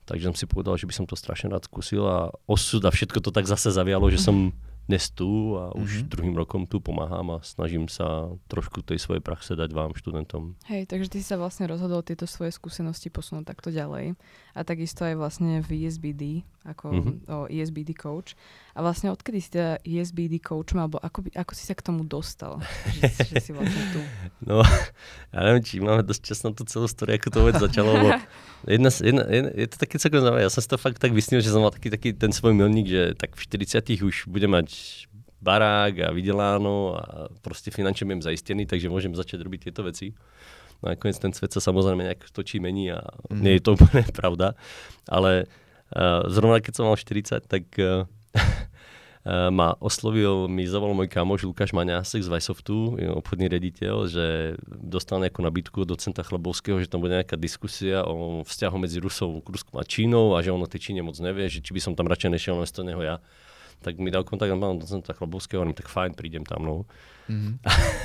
Takže 0.08 0.32
som 0.32 0.36
si 0.38 0.48
povedal, 0.48 0.80
že 0.80 0.88
by 0.88 0.94
som 0.94 1.04
to 1.04 1.18
strašne 1.18 1.52
rád 1.52 1.68
skúsil 1.68 2.06
a 2.06 2.32
osud 2.48 2.80
a 2.86 2.90
všetko 2.94 3.20
to 3.20 3.30
tak 3.34 3.44
zase 3.44 3.74
zavialo, 3.74 4.08
že 4.08 4.22
som 4.22 4.56
dnes 4.86 5.10
tu 5.10 5.58
a 5.58 5.74
už 5.74 6.06
mm-hmm. 6.06 6.10
druhým 6.10 6.36
rokom 6.38 6.62
tu 6.62 6.78
pomáham 6.78 7.34
a 7.34 7.42
snažím 7.42 7.90
sa 7.90 8.30
trošku 8.46 8.86
tej 8.86 9.02
svojej 9.02 9.18
praxe 9.18 9.58
dať 9.58 9.74
vám, 9.74 9.98
študentom. 9.98 10.54
Hej, 10.70 10.86
takže 10.86 11.10
ty 11.10 11.18
sa 11.26 11.34
vlastne 11.34 11.66
rozhodol 11.66 12.06
tieto 12.06 12.30
svoje 12.30 12.54
skúsenosti 12.54 13.10
posunúť 13.10 13.50
takto 13.50 13.74
ďalej. 13.74 14.14
A 14.56 14.64
takisto 14.64 15.04
aj 15.04 15.18
vlastne 15.18 15.60
v 15.60 15.84
ESBD, 15.84 16.46
ako 16.64 16.86
mm-hmm. 16.88 17.16
o 17.28 17.38
ESBD 17.50 17.98
coach. 17.98 18.38
A 18.72 18.80
vlastne 18.80 19.10
odkedy 19.10 19.38
si 19.42 19.50
teda 19.52 19.82
ESBD 19.82 20.38
coach 20.38 20.72
alebo 20.72 21.02
ako, 21.02 21.26
by, 21.26 21.30
ako 21.34 21.52
si 21.52 21.66
sa 21.66 21.74
k 21.74 21.82
tomu 21.82 22.06
dostal, 22.06 22.62
že, 22.96 23.10
že 23.26 23.36
si 23.42 23.50
vlastne 23.50 23.82
tu? 23.90 24.00
No, 24.46 24.62
ja 25.34 25.40
neviem, 25.42 25.64
či 25.64 25.82
máme 25.82 26.06
dosť 26.06 26.22
čas 26.22 26.38
na 26.46 26.54
tú 26.54 26.62
celú 26.68 26.86
story, 26.86 27.18
ako 27.18 27.28
to 27.34 27.38
vôbec 27.42 27.58
začalo, 27.58 27.98
lebo 27.98 28.08
jedna, 28.76 28.90
jedna, 28.94 29.22
jedna, 29.26 29.50
je 29.58 29.66
to 29.66 29.76
také 29.80 29.98
celkom 29.98 30.22
zaujímavé. 30.22 30.46
Ja 30.46 30.52
som 30.52 30.62
si 30.62 30.70
to 30.70 30.78
fakt 30.78 31.02
tak 31.02 31.10
vysnil, 31.10 31.42
že 31.42 31.50
som 31.50 31.64
mal 31.64 31.74
taký, 31.74 31.90
taký 31.90 32.14
ten 32.14 32.30
svoj 32.30 32.54
milník, 32.54 32.86
že 32.86 33.02
tak 33.18 33.34
v 33.34 33.42
40 33.42 34.06
už 34.06 34.30
bude 34.30 34.46
mať 34.46 34.75
barák 35.46 35.94
a 36.00 36.08
vydeláno 36.10 36.96
a 36.96 37.02
proste 37.44 37.70
finančne 37.70 38.08
budem 38.08 38.24
zaistený, 38.24 38.66
takže 38.66 38.90
môžem 38.90 39.14
začať 39.14 39.44
robiť 39.44 39.70
tieto 39.70 39.86
veci. 39.86 40.16
No 40.82 40.92
nakoniec 40.92 41.16
ten 41.16 41.32
svet 41.32 41.54
sa 41.54 41.60
samozrejme 41.60 42.04
nejak 42.04 42.28
točí, 42.32 42.60
mení 42.60 42.92
a 42.92 43.00
mm. 43.30 43.40
nie 43.40 43.56
je 43.56 43.62
to 43.62 43.78
úplne 43.78 44.04
pravda. 44.18 44.58
Ale 45.08 45.46
uh, 45.94 46.26
zrovna 46.28 46.60
keď 46.60 46.72
som 46.82 46.88
mal 46.88 46.98
40, 46.98 47.46
tak 47.46 47.64
uh, 47.78 48.04
uh, 48.34 49.48
ma 49.58 49.78
oslovil, 49.78 50.50
mi 50.50 50.66
zavolal 50.68 50.98
môj 50.98 51.08
kamoš 51.08 51.48
Lukáš 51.48 51.72
Maňásek 51.72 52.24
z 52.24 52.32
Vajsoftu, 52.32 52.98
obchodný 53.16 53.46
rediteľ, 53.52 53.94
že 54.10 54.26
dostal 54.66 55.22
nejakú 55.22 55.40
nabídku 55.40 55.84
od 55.84 55.96
docenta 55.96 56.26
Chlebovského, 56.26 56.80
že 56.82 56.90
tam 56.90 57.04
bude 57.04 57.16
nejaká 57.16 57.38
diskusia 57.40 58.04
o 58.04 58.44
vzťahu 58.44 58.76
medzi 58.76 59.00
Rusou, 59.00 59.40
Ruskom 59.46 59.80
a 59.80 59.84
Čínou 59.84 60.36
a 60.36 60.42
že 60.44 60.52
on 60.52 60.60
o 60.60 60.68
tej 60.68 60.90
Číne 60.90 61.06
moc 61.06 61.16
nevie, 61.22 61.48
že 61.48 61.64
či 61.64 61.72
by 61.72 61.80
som 61.80 61.92
tam 61.96 62.08
radšej 62.08 62.30
nešiel 62.36 62.54
namiesto 62.58 62.84
neho 62.84 63.00
ja 63.00 63.16
tak 63.86 64.02
mi 64.02 64.10
dal 64.10 64.26
kontakt 64.26 64.50
na 64.50 64.58
pána 64.58 64.82
docenta 64.82 65.14
Chlebovského, 65.14 65.62
hovorím, 65.62 65.78
tak 65.78 65.86
fajn, 65.86 66.18
prídem 66.18 66.42
tam, 66.42 66.66
no. 66.66 66.82
Mm-hmm. 67.30 67.62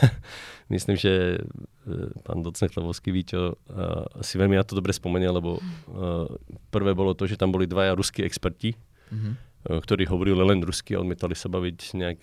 Myslím, 0.78 0.94
že 0.94 1.42
e, 1.42 2.22
pán 2.22 2.46
docent 2.46 2.70
Chlebovský 2.70 3.10
Víťo 3.10 3.58
uh, 3.58 4.06
si 4.22 4.38
veľmi 4.38 4.54
na 4.54 4.62
to 4.62 4.78
dobre 4.78 4.94
spomenie, 4.94 5.26
lebo 5.26 5.58
uh, 5.58 6.30
prvé 6.70 6.94
bolo 6.94 7.18
to, 7.18 7.26
že 7.26 7.34
tam 7.34 7.50
boli 7.50 7.66
dvaja 7.66 7.98
ruskí 7.98 8.22
experti, 8.22 8.78
mm-hmm. 9.10 9.34
ktorí 9.82 10.06
hovorili 10.06 10.38
len 10.38 10.62
rusky 10.62 10.94
a 10.94 11.02
odmietali 11.02 11.34
sa 11.34 11.50
baviť 11.50 11.98
nejak 11.98 12.20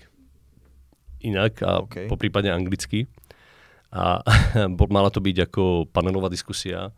inak 1.27 1.59
a 1.67 1.83
OK. 1.83 2.07
po 2.07 2.15
prípade 2.15 2.47
anglicky. 2.47 3.11
A 3.91 4.23
bol- 4.79 4.93
mala 4.95 5.11
to 5.11 5.19
byť 5.19 5.51
ako 5.51 5.91
panelová 5.91 6.31
diskusia. 6.31 6.95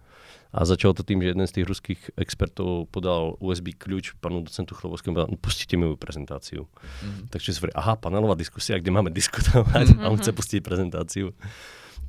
A 0.51 0.67
začalo 0.67 0.95
to 0.95 1.07
tým, 1.07 1.23
že 1.23 1.31
jeden 1.31 1.47
z 1.47 1.55
tých 1.63 1.67
ruských 1.71 2.01
expertov 2.19 2.91
podal 2.91 3.39
USB 3.39 3.71
kľúč 3.71 4.19
panu 4.19 4.43
docentu 4.43 4.75
Chlovskému 4.75 5.15
a 5.23 5.31
"No, 5.31 5.39
pustite 5.39 5.79
mi 5.79 5.87
moju 5.87 5.95
prezentáciu. 5.95 6.67
Mhm. 7.03 7.31
Takže 7.31 7.55
si 7.55 7.59
hovorí, 7.63 7.75
aha, 7.79 7.95
panelová 7.95 8.35
diskusia, 8.35 8.79
kde 8.79 8.91
máme 8.91 9.15
diskutovať 9.15 10.03
a 10.03 10.11
on 10.11 10.19
chce 10.19 10.35
pustiť 10.35 10.61
prezentáciu. 10.67 11.31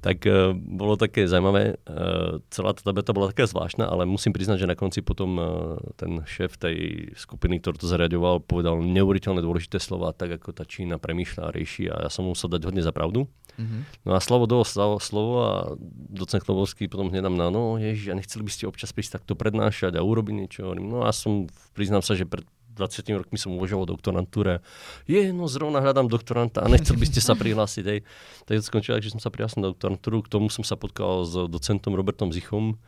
Tak 0.01 0.25
uh, 0.25 0.57
bolo 0.57 0.97
také 0.97 1.29
zaujímavé, 1.29 1.77
uh, 1.85 2.41
celá 2.49 2.73
tá 2.73 2.89
debata 2.89 3.13
bola 3.13 3.29
taká 3.29 3.45
zvláštna, 3.45 3.85
ale 3.85 4.09
musím 4.09 4.33
priznať, 4.33 4.65
že 4.65 4.71
na 4.71 4.73
konci 4.73 5.05
potom 5.05 5.37
uh, 5.37 5.45
ten 5.93 6.25
šéf 6.25 6.57
tej 6.57 7.09
skupiny, 7.13 7.61
ktorý 7.61 7.77
to 7.77 7.85
zariadoval, 7.85 8.41
povedal 8.41 8.81
neuveriteľne 8.81 9.45
dôležité 9.45 9.77
slova, 9.77 10.09
tak 10.09 10.41
ako 10.41 10.57
tá 10.57 10.65
Čína 10.65 10.97
premýšľa 10.97 11.41
a 11.45 11.53
rieši 11.53 11.83
a 11.93 11.95
ja 12.05 12.09
som 12.09 12.25
musel 12.25 12.49
dať 12.49 12.65
hodne 12.65 12.81
za 12.81 12.89
pravdu. 12.89 13.29
Mhm. 13.61 14.09
No 14.09 14.17
a 14.17 14.19
slovo 14.19 14.49
dolo 14.49 14.65
slovo, 14.65 14.97
slovo 14.97 15.33
a 15.45 15.53
docent 16.09 16.41
Klobovský 16.41 16.89
potom 16.89 17.13
hneď 17.13 17.29
na, 17.29 17.53
no 17.53 17.77
ježiš, 17.77 18.09
a 18.09 18.17
nechceli 18.17 18.41
by 18.41 18.51
ste 18.51 18.65
občas 18.65 18.89
prísť 18.95 19.21
takto 19.21 19.37
prednášať 19.37 19.93
a 19.97 20.01
urobiť 20.01 20.33
niečo. 20.33 20.73
No 20.73 21.05
a 21.05 21.13
som, 21.13 21.45
priznám 21.77 22.01
sa, 22.01 22.17
že 22.17 22.25
pred 22.25 22.47
20 22.75 23.19
rokmi 23.21 23.37
som 23.37 23.55
uvažoval 23.55 23.83
o 23.87 23.91
doktorantúre. 23.93 24.63
Je, 25.05 25.31
no 25.35 25.45
zrovna 25.51 25.83
hľadám 25.83 26.07
doktoranta 26.07 26.63
a 26.63 26.71
nechcel 26.71 26.95
by 26.95 27.05
ste 27.07 27.21
sa 27.21 27.35
prihlásiť. 27.35 27.85
Hej. 27.85 27.99
Tak 28.47 28.53
to 28.59 28.63
skončilo, 28.63 29.03
že 29.03 29.13
som 29.13 29.21
sa 29.21 29.29
prihlásil 29.29 29.61
na 29.63 29.75
doktorantúru. 29.75 30.23
K 30.23 30.31
tomu 30.31 30.47
som 30.47 30.63
sa 30.63 30.79
potkal 30.79 31.27
s 31.27 31.33
docentom 31.51 31.93
Robertom 31.93 32.31
Zichom, 32.31 32.79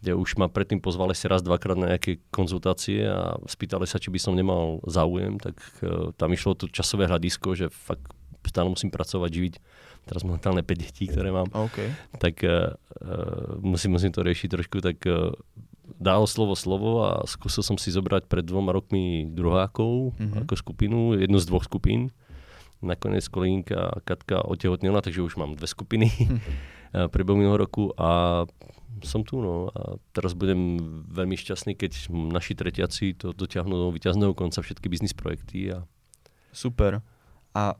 kde 0.00 0.16
už 0.16 0.40
ma 0.40 0.48
predtým 0.48 0.80
pozvali 0.80 1.12
si 1.12 1.28
raz, 1.28 1.44
dvakrát 1.44 1.76
na 1.76 1.96
nejaké 1.96 2.24
konzultácie 2.32 3.04
a 3.04 3.36
spýtali 3.44 3.84
sa, 3.84 4.00
či 4.00 4.08
by 4.08 4.16
som 4.16 4.32
nemal 4.32 4.80
záujem, 4.88 5.36
tak 5.36 5.60
uh, 5.84 6.12
tam 6.16 6.32
išlo 6.32 6.56
to 6.56 6.72
časové 6.72 7.04
hľadisko, 7.04 7.52
že 7.52 7.68
fakt 7.68 8.08
stále 8.48 8.72
musím 8.72 8.88
pracovať, 8.88 9.30
živiť. 9.30 9.54
Teraz 10.08 10.24
momentálne 10.24 10.64
5 10.64 10.80
detí, 10.80 11.04
ktoré 11.04 11.28
mám 11.28 11.52
OK. 11.52 11.84
tak 12.16 12.40
uh, 12.40 12.72
musím, 13.60 14.00
musím 14.00 14.10
to 14.10 14.24
riešiť 14.24 14.48
trošku, 14.48 14.80
tak 14.80 14.96
uh, 15.04 15.36
dal 15.98 16.28
slovo 16.28 16.54
slovo 16.54 17.02
a 17.02 17.10
skúsil 17.24 17.64
som 17.64 17.74
si 17.74 17.90
zobrať 17.90 18.28
pred 18.28 18.44
dvoma 18.44 18.70
rokmi 18.70 19.26
druhákov 19.26 20.14
Mhm. 20.14 20.18
mm-hmm. 20.20 20.40
ako 20.44 20.54
skupinu, 20.54 20.98
jednu 21.16 21.38
z 21.40 21.46
dvoch 21.48 21.64
skupín. 21.64 22.12
Nakoniec 22.80 23.28
kolínka 23.28 24.00
Katka 24.08 24.40
otehotnila, 24.40 25.04
takže 25.04 25.20
už 25.20 25.36
mám 25.36 25.52
dve 25.52 25.68
skupiny 25.68 26.08
priebehu 27.12 27.36
minulého 27.36 27.60
roku 27.60 27.92
a 27.96 28.44
som 29.04 29.20
tu, 29.20 29.36
no. 29.40 29.68
A 29.72 30.00
teraz 30.12 30.32
budem 30.32 30.80
veľmi 31.08 31.36
šťastný, 31.36 31.76
keď 31.76 32.08
naši 32.10 32.56
tretiaci 32.56 33.16
to 33.16 33.32
dotiahnu 33.32 33.72
do 33.72 33.88
vyťazného 33.92 34.32
konca 34.32 34.60
všetky 34.60 34.88
biznis 34.88 35.12
projekty 35.12 35.76
a 35.76 35.84
Super. 36.50 36.98
A 37.54 37.78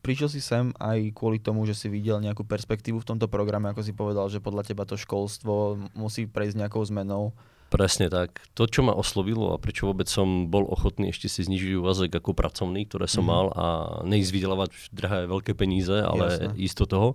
prišiel 0.00 0.28
si 0.28 0.40
sem 0.40 0.72
aj 0.76 1.12
kvôli 1.12 1.36
tomu, 1.36 1.62
že 1.62 1.72
si 1.72 1.86
videl 1.86 2.18
nejakú 2.18 2.42
perspektívu 2.42 2.98
v 2.98 3.08
tomto 3.08 3.26
programe, 3.26 3.68
ako 3.68 3.80
si 3.80 3.92
povedal, 3.92 4.26
že 4.26 4.38
podľa 4.38 4.64
teba 4.64 4.82
to 4.82 4.96
školstvo 4.96 5.52
musí 5.92 6.24
prejsť 6.24 6.56
nejakou 6.58 6.82
zmenou. 6.82 7.32
Presne 7.70 8.10
tak. 8.10 8.42
To, 8.54 8.66
čo 8.66 8.82
ma 8.82 8.90
oslovilo 8.90 9.54
a 9.54 9.60
prečo 9.60 9.86
vôbec 9.86 10.10
som 10.10 10.50
bol 10.50 10.66
ochotný 10.66 11.14
ešte 11.14 11.30
si 11.30 11.46
znižiť 11.46 11.78
úvazek 11.78 12.10
ako 12.10 12.34
pracovný, 12.34 12.82
ktoré 12.82 13.06
som 13.06 13.22
Mhm. 13.22 13.30
mal 13.30 13.46
a 13.54 13.66
neísť 14.02 14.32
vydelávať 14.34 14.70
drahé 14.90 15.30
veľké 15.30 15.54
peníze, 15.54 15.94
ale 15.94 16.34
Jasné. 16.34 16.58
ísť 16.58 16.76
do 16.82 16.86
toho, 16.88 17.08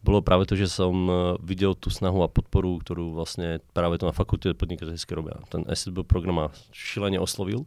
bolo 0.00 0.22
práve 0.22 0.46
to, 0.46 0.54
že 0.54 0.70
som 0.70 0.94
eh, 0.94 1.14
videl 1.42 1.74
tú 1.74 1.90
snahu 1.90 2.22
a 2.22 2.30
podporu, 2.30 2.78
ktorú 2.78 3.12
vlastne 3.12 3.58
práve 3.74 3.98
to 3.98 4.06
na 4.06 4.14
fakulte 4.14 4.54
podnikateľské 4.54 5.10
robia. 5.12 5.42
Ten 5.50 5.66
SSB 5.66 6.06
program 6.06 6.36
ma 6.38 6.46
šilene 6.70 7.18
oslovil 7.18 7.66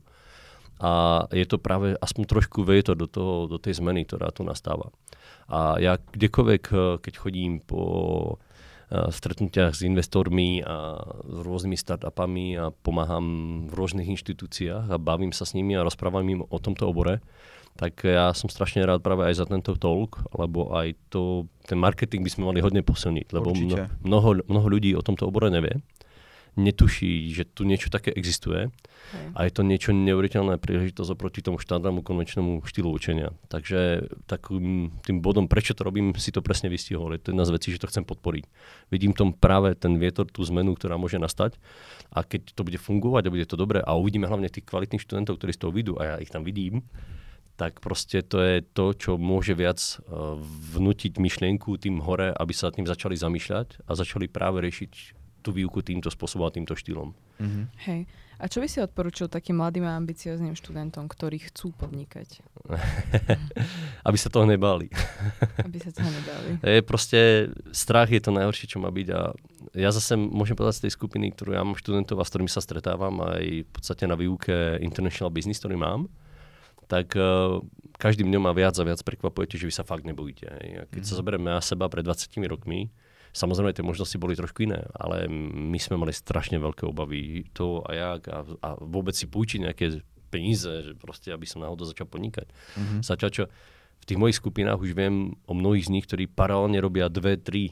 a 0.83 1.23
je 1.31 1.47
to 1.47 1.55
práve 1.63 1.95
aspoň 1.95 2.23
trošku 2.27 2.67
vietor 2.67 2.99
do, 2.99 3.07
toho, 3.07 3.47
do 3.47 3.55
tej 3.55 3.79
zmeny, 3.79 4.03
ktorá 4.03 4.35
tu 4.35 4.43
nastáva. 4.43 4.91
A 5.47 5.79
ja 5.79 5.95
kdekoľvek, 5.95 6.63
eh, 6.75 6.79
keď 6.99 7.13
chodím 7.15 7.63
po 7.63 7.83
eh, 8.91 9.07
stretnutiach 9.07 9.71
s 9.71 9.87
investormi 9.87 10.59
a 10.59 10.99
s 11.23 11.39
rôznymi 11.39 11.79
startupami 11.79 12.59
a 12.59 12.75
pomáham 12.75 13.25
v 13.71 13.73
rôznych 13.73 14.11
inštitúciách 14.11 14.91
a 14.91 14.99
bavím 14.99 15.31
sa 15.31 15.47
s 15.47 15.55
nimi 15.55 15.71
a 15.79 15.87
rozprávam 15.87 16.27
im 16.27 16.43
o 16.43 16.57
tomto 16.59 16.91
obore, 16.91 17.23
tak 17.73 18.05
ja 18.05 18.29
som 18.37 18.51
strašne 18.51 18.85
rád 18.85 19.01
práve 19.01 19.25
aj 19.25 19.39
za 19.39 19.45
tento 19.49 19.73
talk, 19.73 20.21
lebo 20.37 20.77
aj 20.77 20.93
to, 21.09 21.49
ten 21.65 21.79
marketing 21.79 22.21
by 22.21 22.29
sme 22.29 22.43
mali 22.53 22.61
hodne 22.61 22.85
posilniť, 22.85 23.33
lebo 23.33 23.49
mno, 23.55 23.89
mnoho, 24.05 24.29
mnoho 24.45 24.67
ľudí 24.69 24.93
o 24.93 25.01
tomto 25.01 25.25
obore 25.25 25.49
nevie, 25.49 25.81
netuší, 26.53 27.33
že 27.33 27.49
tu 27.49 27.65
niečo 27.65 27.89
také 27.89 28.13
existuje 28.13 28.69
Hej. 28.69 29.27
a 29.33 29.39
je 29.45 29.51
to 29.53 29.61
niečo 29.65 29.91
neuveriteľné 29.93 30.61
príležitosť 30.61 31.09
oproti 31.17 31.41
tomu 31.41 31.57
štandardnému 31.57 32.05
konvenčnému 32.05 32.61
štýlu 32.65 32.93
učenia. 32.93 33.33
Takže 33.49 34.09
takým 34.29 34.93
tým 35.01 35.17
bodom, 35.19 35.49
prečo 35.49 35.73
to 35.73 35.81
robím, 35.81 36.13
si 36.17 36.29
to 36.29 36.45
presne 36.45 36.69
vystihol. 36.69 37.09
Je 37.13 37.21
to 37.21 37.33
jedna 37.33 37.45
z 37.49 37.53
vecí, 37.57 37.67
že 37.73 37.81
to 37.81 37.89
chcem 37.89 38.05
podporiť. 38.05 38.45
Vidím 38.93 39.17
tom 39.17 39.33
práve 39.33 39.73
ten 39.73 39.97
vietor, 39.97 40.29
tú 40.29 40.45
zmenu, 40.45 40.77
ktorá 40.77 41.01
môže 41.01 41.17
nastať 41.17 41.57
a 42.13 42.21
keď 42.21 42.53
to 42.53 42.61
bude 42.61 42.77
fungovať 42.77 43.23
a 43.27 43.33
bude 43.33 43.49
to 43.49 43.57
dobré 43.57 43.81
a 43.81 43.97
uvidíme 43.97 44.29
hlavne 44.29 44.49
tých 44.49 44.69
kvalitných 44.69 45.01
študentov, 45.01 45.41
ktorí 45.41 45.51
z 45.57 45.61
toho 45.61 45.73
vidú 45.73 45.97
a 45.97 46.15
ja 46.15 46.15
ich 46.21 46.29
tam 46.29 46.45
vidím, 46.45 46.85
tak 47.57 47.81
proste 47.81 48.25
to 48.25 48.41
je 48.41 48.65
to, 48.65 48.97
čo 48.97 49.11
môže 49.21 49.53
viac 49.53 49.77
uh, 49.77 50.37
vnútiť 50.73 51.21
myšlienku 51.21 51.77
tým 51.77 52.01
hore, 52.01 52.33
aby 52.33 52.53
sa 52.53 52.73
tým 52.73 52.89
začali 52.89 53.13
zamýšľať 53.13 53.85
a 53.85 53.91
začali 53.93 54.25
práve 54.25 54.61
riešiť 54.65 55.22
tú 55.43 55.51
výuku 55.51 55.83
týmto 55.83 56.07
spôsobom 56.07 56.47
a 56.47 56.55
týmto 56.55 56.73
štýlom. 56.73 57.11
Mhm. 57.43 57.63
Hej. 57.85 58.01
A 58.41 58.51
čo 58.51 58.59
by 58.59 58.67
si 58.67 58.83
odporúčil 58.83 59.31
takým 59.31 59.55
mladým 59.55 59.87
a 59.87 59.95
ambiciozným 59.95 60.57
študentom, 60.57 61.07
ktorí 61.07 61.47
chcú 61.47 61.71
podnikať, 61.79 62.43
aby 64.07 64.17
sa 64.19 64.27
toho 64.27 64.43
nebáli. 64.43 64.91
aby 65.67 65.77
sa 65.79 65.95
toho 65.95 66.11
nedali? 66.11 66.59
Je 66.59 66.81
proste, 66.83 67.19
strach 67.71 68.11
je 68.11 68.19
to 68.19 68.35
najhoršie, 68.35 68.67
čo 68.67 68.83
má 68.83 68.91
byť 68.91 69.07
a 69.15 69.31
ja 69.77 69.89
zase 69.95 70.19
môžem 70.19 70.59
povedať 70.59 70.81
z 70.81 70.83
tej 70.89 70.91
skupiny, 70.97 71.31
ktorú 71.31 71.55
ja 71.55 71.63
mám 71.63 71.79
študentov 71.79 72.19
a 72.19 72.27
s 72.27 72.31
ktorými 72.35 72.51
sa 72.51 72.59
stretávam 72.59 73.23
aj 73.23 73.63
v 73.63 73.71
podstate 73.71 74.03
na 74.11 74.19
výuke 74.19 74.81
International 74.83 75.31
Business, 75.31 75.63
ktorý 75.63 75.79
mám, 75.79 76.11
tak 76.91 77.15
uh, 77.15 77.63
každým 77.95 78.27
dňom 78.27 78.43
ma 78.43 78.53
viac 78.53 78.75
a 78.75 78.83
viac 78.83 78.99
prekvapujete, 79.01 79.55
že 79.55 79.65
vy 79.69 79.73
sa 79.73 79.87
fakt 79.87 80.03
nebojíte. 80.03 80.45
Hej. 80.51 80.69
A 80.77 80.83
keď 80.91 81.01
mm-hmm. 81.01 81.09
sa 81.09 81.19
zoberieme 81.19 81.47
na 81.47 81.63
seba 81.63 81.87
pred 81.87 82.03
20 82.03 82.27
rokmi, 82.51 82.91
samozrejme 83.33 83.73
tie 83.73 83.83
možnosti 83.83 84.15
boli 84.21 84.37
trošku 84.37 84.69
iné, 84.69 84.85
ale 84.93 85.25
my 85.27 85.77
sme 85.81 85.97
mali 85.97 86.13
strašne 86.13 86.61
veľké 86.61 86.85
obavy 86.85 87.49
to 87.51 87.81
a 87.83 87.91
jak 87.91 88.29
a, 88.29 88.45
a 88.61 88.69
vôbec 88.77 89.17
si 89.17 89.25
púčiť 89.25 89.65
nejaké 89.65 90.05
peníze, 90.29 90.65
že 90.65 90.93
proste, 90.97 91.29
aby 91.33 91.45
som 91.45 91.61
náhodou 91.61 91.85
začal 91.85 92.05
podnikať. 92.09 92.49
Mhm. 92.77 92.95
Zatiaľ 93.05 93.29
čo 93.33 93.43
v 94.03 94.07
tých 94.09 94.19
mojich 94.19 94.37
skupinách 94.37 94.83
už 94.83 94.93
viem 94.93 95.37
o 95.47 95.53
mnohých 95.55 95.87
z 95.87 95.93
nich, 95.93 96.05
ktorí 96.05 96.27
paralelne 96.27 96.75
robia 96.83 97.07
dve, 97.07 97.39
tri 97.39 97.71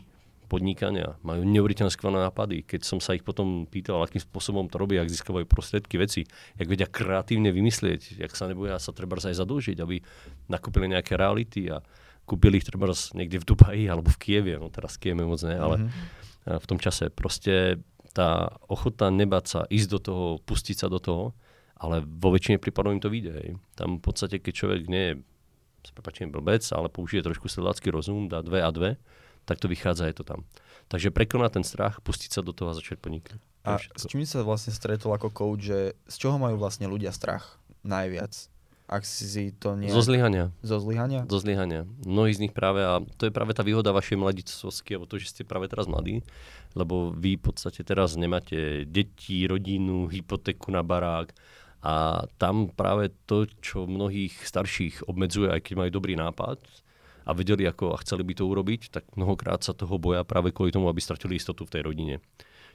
podnikania, 0.52 1.16
majú 1.24 1.48
neuveriteľne 1.48 1.92
skvelé 1.92 2.20
nápady. 2.28 2.68
Keď 2.68 2.84
som 2.84 3.00
sa 3.00 3.16
ich 3.16 3.24
potom 3.24 3.64
pýtal, 3.64 4.04
akým 4.04 4.20
spôsobom 4.20 4.68
to 4.68 4.76
robia, 4.76 5.00
ak 5.00 5.08
získavajú 5.08 5.48
prostriedky, 5.48 5.96
veci, 5.96 6.28
jak 6.60 6.68
vedia 6.68 6.92
kreatívne 6.92 7.56
vymyslieť, 7.56 8.20
jak 8.20 8.32
sa 8.36 8.52
neboja 8.52 8.76
sa 8.76 8.92
treba 8.92 9.16
aj 9.16 9.32
zadlžiť, 9.32 9.80
aby 9.80 10.04
nakúpili 10.52 10.92
nejaké 10.92 11.16
reality 11.16 11.72
a 11.72 11.80
kúpili 12.26 12.62
ich 12.62 12.68
treba 12.68 12.88
niekde 13.14 13.42
v 13.42 13.48
Dubaji 13.48 13.84
alebo 13.92 14.10
v 14.10 14.20
Kieve, 14.22 14.56
no 14.58 14.72
teraz 14.72 14.96
Kieve 14.96 15.26
moc 15.26 15.42
ne, 15.44 15.58
ale 15.58 15.76
Mhm. 15.82 15.90
a 16.46 16.58
v 16.58 16.66
tom 16.66 16.80
čase 16.82 17.10
proste 17.14 17.82
tá 18.12 18.52
ochota 18.68 19.08
nebáť 19.08 19.46
sa, 19.48 19.60
ísť 19.72 19.90
do 19.96 20.00
toho, 20.00 20.26
pustiť 20.44 20.84
sa 20.84 20.88
do 20.92 21.00
toho, 21.00 21.32
ale 21.80 22.04
vo 22.04 22.30
väčšine 22.30 22.60
prípadov 22.60 22.94
im 22.94 23.02
to 23.02 23.10
vyjde. 23.10 23.32
Hej. 23.34 23.50
Tam 23.74 23.98
v 23.98 24.04
podstate, 24.04 24.38
keď 24.38 24.54
človek 24.54 24.82
nie 24.92 25.04
je, 25.08 25.14
s 25.82 25.90
prepačením 25.96 26.30
blbec, 26.30 26.62
ale 26.76 26.94
použije 26.94 27.26
trošku 27.26 27.50
sedlácky 27.50 27.90
rozum, 27.90 28.30
dá 28.30 28.46
dve 28.46 28.62
a 28.62 28.70
dve, 28.70 29.02
tak 29.50 29.58
to 29.58 29.66
vychádza, 29.66 30.06
je 30.12 30.22
to 30.22 30.26
tam. 30.28 30.46
Takže 30.94 31.10
prekonať 31.10 31.58
ten 31.58 31.66
strach, 31.66 32.04
pustiť 32.06 32.30
sa 32.38 32.42
do 32.46 32.54
toho 32.54 32.70
a 32.70 32.78
začať 32.78 33.02
podnikať. 33.02 33.40
A 33.66 33.80
s 33.80 34.06
čím 34.06 34.28
sa 34.28 34.46
vlastne 34.46 34.76
stretol 34.76 35.16
ako 35.16 35.34
coach, 35.34 35.66
že 35.66 35.98
z 36.06 36.16
čoho 36.20 36.38
majú 36.38 36.60
vlastne 36.62 36.86
ľudia 36.86 37.10
strach 37.16 37.58
najviac? 37.82 38.51
Ak 38.92 39.08
si 39.08 39.56
to 39.56 39.80
nie... 39.80 39.88
Zo 39.88 40.04
zlyhania. 40.04 40.52
Zo 40.60 40.84
zlyhania? 40.84 41.24
Do 41.24 41.40
zlyhania. 41.40 41.88
Mnohí 42.04 42.36
z 42.36 42.44
nich 42.44 42.52
práve, 42.52 42.84
a 42.84 43.00
to 43.16 43.24
je 43.24 43.32
práve 43.32 43.56
tá 43.56 43.64
výhoda 43.64 43.96
vašej 43.96 44.20
mladictvosti, 44.20 45.00
alebo 45.00 45.08
to, 45.08 45.16
že 45.16 45.32
ste 45.32 45.48
práve 45.48 45.72
teraz 45.72 45.88
mladí, 45.88 46.28
lebo 46.76 47.16
vy 47.16 47.40
v 47.40 47.44
podstate 47.48 47.88
teraz 47.88 48.20
nemáte 48.20 48.84
deti, 48.84 49.48
rodinu, 49.48 50.12
hypotéku 50.12 50.76
na 50.76 50.84
barák 50.84 51.32
a 51.80 52.28
tam 52.36 52.68
práve 52.68 53.16
to, 53.32 53.48
čo 53.64 53.88
mnohých 53.88 54.44
starších 54.44 55.08
obmedzuje, 55.08 55.56
aj 55.56 55.64
keď 55.64 55.74
majú 55.80 55.92
dobrý 55.96 56.20
nápad 56.20 56.60
a 57.24 57.32
vedeli 57.32 57.64
ako 57.64 57.96
a 57.96 58.02
chceli 58.04 58.28
by 58.28 58.34
to 58.36 58.44
urobiť, 58.44 58.92
tak 58.92 59.08
mnohokrát 59.16 59.64
sa 59.64 59.72
toho 59.72 59.96
boja 59.96 60.28
práve 60.28 60.52
kvôli 60.52 60.76
tomu, 60.76 60.92
aby 60.92 61.00
stratili 61.00 61.40
istotu 61.40 61.64
v 61.64 61.74
tej 61.80 61.82
rodine. 61.88 62.20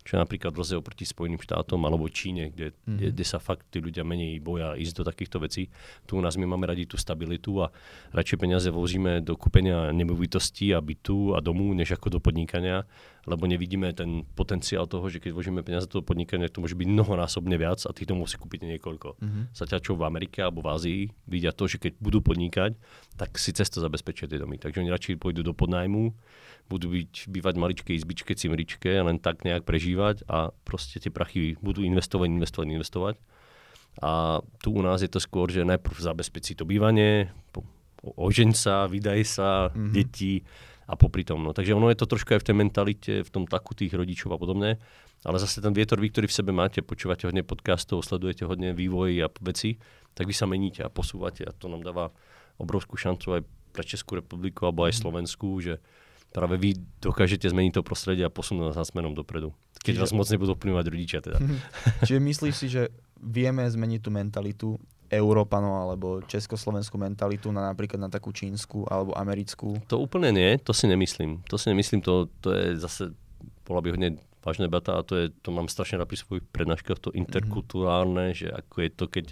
Čo 0.07 0.17
je 0.17 0.23
napríklad 0.23 0.55
rozdiel 0.55 0.79
proti 0.87 1.03
Spojeným 1.03 1.43
štátom 1.43 1.83
alebo 1.83 2.07
Číne, 2.07 2.55
kde, 2.55 2.71
mm-hmm. 2.71 2.95
kde, 2.95 3.07
kde 3.11 3.25
sa 3.27 3.43
fakt 3.43 3.67
tí 3.75 3.83
ľudia 3.83 4.07
menej 4.07 4.39
boja 4.39 4.79
ísť 4.79 5.03
do 5.03 5.05
takýchto 5.05 5.43
vecí. 5.43 5.67
Tu 6.07 6.15
u 6.15 6.23
nás 6.23 6.39
my 6.39 6.47
máme 6.47 6.71
radi 6.71 6.87
tú 6.87 6.95
stabilitu 6.95 7.67
a 7.67 7.75
radšej 8.15 8.39
peniaze 8.39 8.71
vložíme 8.71 9.19
do 9.27 9.35
kúpenia 9.35 9.91
nemovitostí 9.91 10.71
a 10.71 10.79
bytu 10.79 11.35
a 11.35 11.43
domu, 11.43 11.75
než 11.75 11.99
ako 11.99 12.17
do 12.17 12.19
podnikania. 12.23 12.87
Lebo 13.27 13.51
nevidíme 13.51 13.91
ten 13.91 14.23
potenciál 14.39 14.87
toho, 14.87 15.11
že 15.11 15.19
keď 15.19 15.35
vložíme 15.35 15.61
peniaze 15.67 15.91
do 15.91 15.99
toho 15.99 16.07
podnikania, 16.07 16.47
to 16.47 16.63
môže 16.63 16.79
byť 16.79 16.87
mnohonásobne 16.87 17.59
viac 17.59 17.83
a 17.83 17.91
tí 17.91 18.07
to 18.07 18.15
musí 18.15 18.39
kúpiť 18.39 18.63
niekoľko. 18.79 19.19
Mhm. 19.19 19.41
Zatiaľ 19.51 19.81
čo 19.83 19.99
v 19.99 20.07
Amerike 20.07 20.39
alebo 20.47 20.63
v 20.63 20.71
Ázii 20.71 21.01
vidia 21.27 21.51
to, 21.51 21.67
že 21.67 21.83
keď 21.83 21.99
budú 21.99 22.23
podnikať, 22.23 22.79
tak 23.19 23.35
si 23.37 23.51
cesto 23.51 23.83
zabezpečia 23.83 24.31
tie 24.31 24.39
domy. 24.39 24.63
Takže 24.63 24.79
oni 24.79 24.95
radšej 24.95 25.19
pôjdu 25.19 25.43
do 25.43 25.51
podnájmu, 25.51 26.15
budú 26.71 26.91
byť, 26.95 27.31
bývať 27.31 27.55
v 27.59 27.63
maličkej 27.63 27.95
izbičke, 27.99 28.33
cimričke 28.35 28.91
a 28.91 29.07
len 29.07 29.19
tak 29.19 29.43
nejak 29.43 29.63
prežívať 29.67 30.27
a 30.27 30.51
proste 30.67 30.99
tie 31.03 31.11
prachy 31.11 31.55
budú 31.59 31.83
investovať, 31.83 32.27
investovať, 32.31 32.67
investovať. 32.75 33.15
A 34.03 34.45
tu 34.61 34.77
u 34.77 34.83
nás 34.85 35.01
je 35.01 35.09
to 35.09 35.23
skôr, 35.23 35.49
že 35.49 35.65
najprv 35.65 35.97
zabezpečí 35.99 36.53
to 36.55 36.69
bývanie, 36.69 37.33
ožeň 38.03 38.51
sa, 38.55 38.87
vydaj 38.87 39.21
sa, 39.27 39.51
Mhm. 39.71 39.75
mm-hmm. 39.75 39.95
deti 39.95 40.33
a 40.87 40.95
popri 40.95 41.23
tom. 41.23 41.43
No. 41.43 41.51
Takže 41.51 41.73
ono 41.73 41.87
je 41.89 41.99
to 41.99 42.07
trošku 42.07 42.31
aj 42.31 42.41
v 42.41 42.47
tej 42.47 42.57
mentalite, 42.57 43.13
v 43.21 43.31
tom 43.31 43.45
taku 43.45 43.75
tých 43.75 43.91
rodičov 43.91 44.31
a 44.31 44.39
podobne. 44.39 44.79
Ale 45.23 45.37
zase 45.37 45.59
ten 45.59 45.71
vietor, 45.71 45.99
vy, 45.99 46.09
ktorý 46.09 46.27
v 46.27 46.37
sebe 46.37 46.51
máte, 46.51 46.79
počúvate 46.81 47.27
hodne 47.27 47.43
podcastov, 47.43 48.01
sledujete 48.01 48.45
hodne 48.45 48.71
vývoj 48.71 49.11
a 49.21 49.29
veci, 49.41 49.77
tak 50.13 50.25
vy 50.25 50.33
sa 50.33 50.47
meníte 50.47 50.81
a 50.81 50.89
posúvate 50.89 51.43
a 51.43 51.51
to 51.51 51.67
nám 51.67 51.83
dáva 51.83 52.15
obrovskú 52.57 52.95
šancu 52.95 53.27
aj 53.33 53.43
pre 53.71 53.83
Českú 53.83 54.17
republiku 54.17 54.65
alebo 54.65 54.87
aj 54.87 54.95
Mhm. 54.95 55.01
Slovensku, 55.03 55.49
že 55.61 55.83
práve 56.31 56.57
vy 56.57 56.71
dokážete 57.01 57.45
zmeniť 57.45 57.73
to 57.75 57.83
prostredie 57.83 58.23
a 58.23 58.31
posunúť 58.31 58.73
nás 58.73 58.87
smerom 58.87 59.13
dopredu. 59.13 59.51
Keď 59.83 59.93
Čiže- 59.93 60.03
vás 60.03 60.13
moc 60.13 60.29
nebudú 60.29 60.53
vplyvať 60.55 60.85
rodičia 60.87 61.21
teda. 61.21 61.39
Čiže 62.05 62.21
myslíš 62.21 62.55
si, 62.55 62.67
že 62.69 62.83
vieme 63.17 63.65
zmeniť 63.65 64.01
tú 64.01 64.11
mentalitu 64.11 64.69
Európanov 65.11 65.87
alebo 65.87 66.07
československú 66.25 66.99
mentalitu 66.99 67.51
na 67.55 67.71
napríklad 67.71 68.01
na 68.03 68.11
takú 68.11 68.35
čínsku 68.35 68.87
alebo 68.91 69.15
americkú? 69.15 69.79
To 69.87 70.03
úplne 70.03 70.33
nie, 70.35 70.51
to 70.63 70.75
si 70.75 70.91
nemyslím. 70.91 71.47
To 71.47 71.57
si 71.57 71.71
nemyslím, 71.71 72.03
to, 72.03 72.31
to 72.43 72.55
je 72.55 72.79
zase, 72.81 73.15
bola 73.67 73.81
by 73.83 73.95
hodne 73.95 74.11
vážna 74.47 74.71
debata 74.71 74.95
a 74.95 75.03
to, 75.03 75.15
je, 75.19 75.27
to 75.43 75.51
mám 75.51 75.67
strašne 75.67 75.99
rád 75.99 76.07
pri 76.07 76.23
svojich 76.23 76.47
prednáškach, 76.55 77.03
to 77.03 77.11
interkulturálne, 77.11 78.31
že 78.31 78.47
ako 78.47 78.77
je 78.87 78.91
to, 78.95 79.05
keď, 79.11 79.27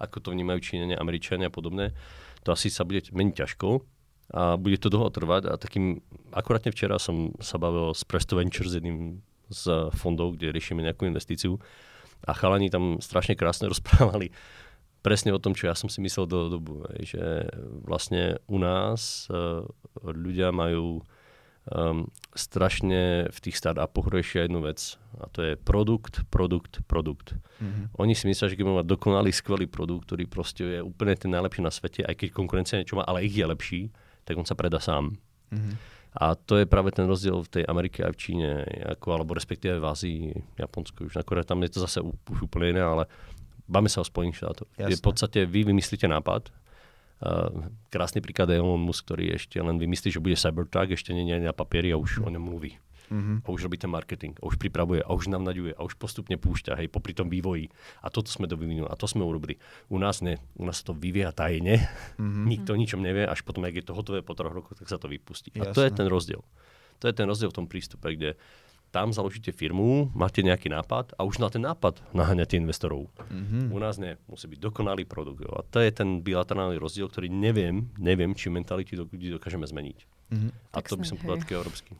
ako 0.00 0.16
to 0.24 0.28
vnímajú 0.32 0.58
Číňania, 0.64 0.96
Američania 0.96 1.48
a 1.48 1.54
podobné. 1.54 1.92
To 2.48 2.56
asi 2.56 2.72
sa 2.72 2.88
bude 2.88 3.04
meniť 3.12 3.34
ťažko 3.44 3.84
a 4.32 4.56
bude 4.56 4.80
to 4.80 4.88
dlho 4.88 5.12
trvať 5.12 5.52
a 5.52 5.60
takým, 5.60 6.00
akurátne 6.32 6.72
včera 6.72 6.96
som 6.96 7.36
sa 7.44 7.60
bavil 7.60 7.92
s 7.92 8.08
Presto 8.08 8.40
Ventures, 8.40 8.72
jedným 8.72 9.20
z 9.52 9.92
fondov, 9.92 10.40
kde 10.40 10.56
riešime 10.56 10.80
nejakú 10.80 11.04
investíciu 11.04 11.60
a 12.24 12.32
chalani 12.32 12.72
tam 12.72 12.98
strašne 13.04 13.36
krásne 13.36 13.68
rozprávali 13.72 14.32
presne 15.04 15.36
o 15.36 15.38
tom, 15.38 15.52
čo 15.52 15.68
ja 15.68 15.76
som 15.76 15.92
si 15.92 16.00
myslel 16.00 16.24
do 16.24 16.48
dobu, 16.48 16.80
hej, 16.96 17.14
že 17.14 17.24
vlastne 17.84 18.40
u 18.48 18.56
nás 18.56 19.28
uh, 19.28 19.68
ľudia 20.00 20.48
majú 20.48 21.04
um, 21.68 22.08
strašne 22.32 23.28
v 23.28 23.38
tých 23.44 23.60
startupoch 23.60 24.08
riešia 24.08 24.48
jednu 24.48 24.64
vec 24.64 24.96
a 25.20 25.28
to 25.28 25.44
je 25.44 25.52
produkt, 25.60 26.24
produkt, 26.32 26.80
produkt. 26.88 27.36
Mhm. 27.60 27.94
Oni 28.00 28.16
si 28.16 28.24
myslia, 28.24 28.48
že 28.48 28.56
keď 28.56 28.64
budú 28.64 28.78
mať 28.80 28.88
dokonalý, 28.88 29.30
skvelý 29.30 29.68
produkt, 29.68 30.08
ktorý 30.08 30.24
proste 30.24 30.64
je 30.64 30.80
úplne 30.80 31.12
ten 31.14 31.28
najlepší 31.28 31.60
na 31.60 31.70
svete, 31.70 32.00
aj 32.00 32.16
keď 32.16 32.28
konkurencia 32.32 32.80
niečo 32.80 32.96
má, 32.96 33.04
ale 33.04 33.28
ich 33.28 33.36
je 33.36 33.44
lepší, 33.44 33.80
tak 34.24 34.40
on 34.40 34.48
sa 34.48 34.56
predá 34.56 34.80
sám. 34.80 35.20
Mhm. 35.52 35.94
A 36.14 36.38
to 36.38 36.62
je 36.62 36.70
práve 36.70 36.94
ten 36.94 37.10
rozdiel 37.10 37.42
v 37.42 37.52
tej 37.58 37.64
Amerike 37.66 38.06
aj 38.06 38.14
v 38.14 38.20
Číne, 38.22 38.50
ako, 38.86 39.18
alebo 39.18 39.34
respektíve 39.34 39.82
v 39.82 39.88
Ázii, 39.90 40.18
Japonsku, 40.54 41.10
už 41.10 41.18
akorát 41.18 41.42
tam 41.42 41.58
je 41.66 41.74
to 41.74 41.82
zase 41.82 41.98
úplne 42.38 42.70
iné, 42.70 42.86
ale 42.86 43.10
báme 43.64 43.88
sa 43.88 44.00
o 44.00 44.06
Spojených 44.06 44.40
štátoch. 44.40 44.68
Je 44.76 44.86
Jasné. 44.86 44.96
v 44.96 45.04
podstate 45.04 45.38
vy 45.44 45.64
vymyslíte 45.64 46.06
nápad, 46.06 46.50
Uh, 47.24 47.70
krásny 47.88 48.18
príklad 48.20 48.50
je 48.50 48.58
Elon 48.58 48.82
Musk, 48.84 49.06
ktorý 49.08 49.38
ešte 49.38 49.56
len 49.56 49.78
vymyslí, 49.78 50.12
že 50.12 50.20
bude 50.20 50.34
Cybertruck, 50.36 50.92
ešte 50.92 51.14
nie 51.14 51.24
je 51.24 51.46
na 51.46 51.54
papieri 51.56 51.88
a 51.88 51.96
už 51.96 52.20
o 52.20 52.28
ňom 52.28 52.42
mluví. 52.42 52.76
Mhm. 53.08 53.46
A 53.46 53.48
už 53.48 53.64
robí 53.64 53.78
ten 53.78 53.88
marketing, 53.88 54.34
a 54.42 54.50
už 54.50 54.58
pripravuje, 54.58 55.00
a 55.00 55.08
už 55.14 55.30
navnaďuje, 55.30 55.78
a 55.78 55.80
už 55.86 55.94
postupne 55.94 56.34
púšťa, 56.36 56.74
hej, 56.74 56.90
popri 56.90 57.14
tom 57.14 57.30
vývoji. 57.30 57.70
A 58.02 58.10
toto 58.10 58.28
sme 58.28 58.44
to 58.50 58.58
vyvinuli, 58.58 58.90
a 58.90 58.98
to 58.98 59.06
sme 59.08 59.22
urobili. 59.24 59.56
U 59.88 59.96
nás 59.96 60.20
ne, 60.20 60.42
u 60.58 60.66
nás 60.66 60.82
to 60.82 60.92
vyvíja 60.92 61.30
tajne, 61.32 61.86
Mhm. 62.18 62.44
nikto 62.52 62.74
o 62.74 62.76
ničom 62.76 63.00
nevie, 63.00 63.24
až 63.24 63.40
potom, 63.46 63.62
ak 63.64 63.72
je 63.78 63.84
to 63.86 63.94
hotové 63.96 64.20
po 64.20 64.34
troch 64.36 64.52
rokoch, 64.52 64.76
tak 64.76 64.90
sa 64.90 64.98
to 64.98 65.06
vypustí. 65.08 65.54
A 65.62 65.70
to 65.70 65.80
je 65.80 65.94
ten 65.94 66.10
rozdiel. 66.10 66.42
To 66.98 67.08
je 67.08 67.14
ten 67.14 67.24
rozdiel 67.24 67.48
v 67.48 67.56
tom 67.62 67.66
prístupe, 67.70 68.10
kde 68.12 68.36
tam 68.94 69.10
založíte 69.10 69.50
firmu, 69.50 70.14
máte 70.14 70.38
nejaký 70.38 70.70
nápad 70.70 71.18
a 71.18 71.26
už 71.26 71.42
na 71.42 71.50
ten 71.50 71.66
nápad 71.66 71.98
naháňate 72.14 72.54
investorov. 72.54 73.10
Mhm. 73.26 73.74
U 73.74 73.78
nás 73.82 73.98
nie, 73.98 74.14
musí 74.30 74.46
byť 74.46 74.62
dokonalý 74.62 75.02
produkt. 75.02 75.42
jo. 75.42 75.50
A 75.50 75.66
to 75.66 75.82
je 75.82 75.90
ten 75.90 76.22
bilaterálny 76.22 76.78
rozdiel, 76.78 77.10
ktorý 77.10 77.26
neviem, 77.26 77.90
neviem, 77.98 78.30
či 78.32 78.46
mentality 78.48 78.94
do 78.94 79.02
ľudí 79.02 79.34
dokážeme 79.34 79.66
zmeniť. 79.66 79.98
Mhm. 80.30 80.48
A 80.70 80.78
Tak 80.78 80.88
to 80.88 80.94
by 80.94 81.04
som 81.04 81.18
povedal 81.18 81.42
európsky. 81.42 81.98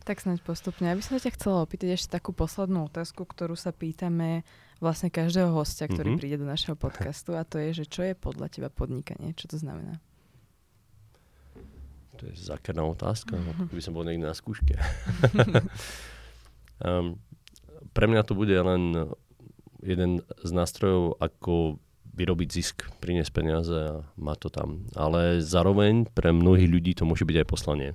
Tak 0.00 0.16
snáď 0.16 0.40
postupne. 0.40 0.88
Ja 0.88 0.96
by 0.96 1.04
som 1.04 1.20
ťa 1.20 1.36
chcela 1.36 1.60
opýtať 1.60 1.92
ešte 1.92 2.16
takú 2.16 2.32
poslednú 2.32 2.88
otázku, 2.88 3.20
ktorú 3.20 3.52
sa 3.52 3.68
pýtame 3.68 4.48
vlastne 4.80 5.12
každého 5.12 5.52
hostia, 5.52 5.84
ktorý 5.84 6.16
Mhm. 6.16 6.18
príde 6.18 6.36
do 6.40 6.48
našeho 6.48 6.72
podcastu 6.72 7.36
a 7.36 7.44
to 7.44 7.60
je, 7.60 7.70
že 7.74 7.84
čo 7.84 8.00
je 8.00 8.16
podľa 8.16 8.48
teba 8.48 8.72
podnikanie? 8.72 9.36
Čo 9.36 9.52
to 9.52 9.56
znamená? 9.60 10.00
To 12.16 12.24
je 12.24 12.32
zákerná 12.34 12.80
otázka, 12.80 13.36
no, 13.44 13.52
by 13.68 13.80
som 13.80 13.92
bol 13.92 14.04
niekde 14.04 14.24
na 14.24 14.32
skúške. 14.32 14.72
um, 16.84 17.16
pre 17.92 18.06
mňa 18.06 18.22
to 18.22 18.32
bude 18.38 18.52
len 18.52 19.12
jeden 19.82 20.20
z 20.44 20.50
nástrojov, 20.52 21.16
ako 21.20 21.80
vyrobiť 22.14 22.48
zisk, 22.52 22.76
priniesť 23.00 23.32
peniaze 23.32 23.72
a 23.72 24.04
má 24.20 24.36
to 24.36 24.52
tam. 24.52 24.84
Ale 24.92 25.40
zároveň 25.40 26.04
pre 26.10 26.34
mnohých 26.34 26.68
ľudí 26.68 26.92
to 26.92 27.08
môže 27.08 27.24
byť 27.24 27.36
aj 27.40 27.48
poslanie. 27.48 27.90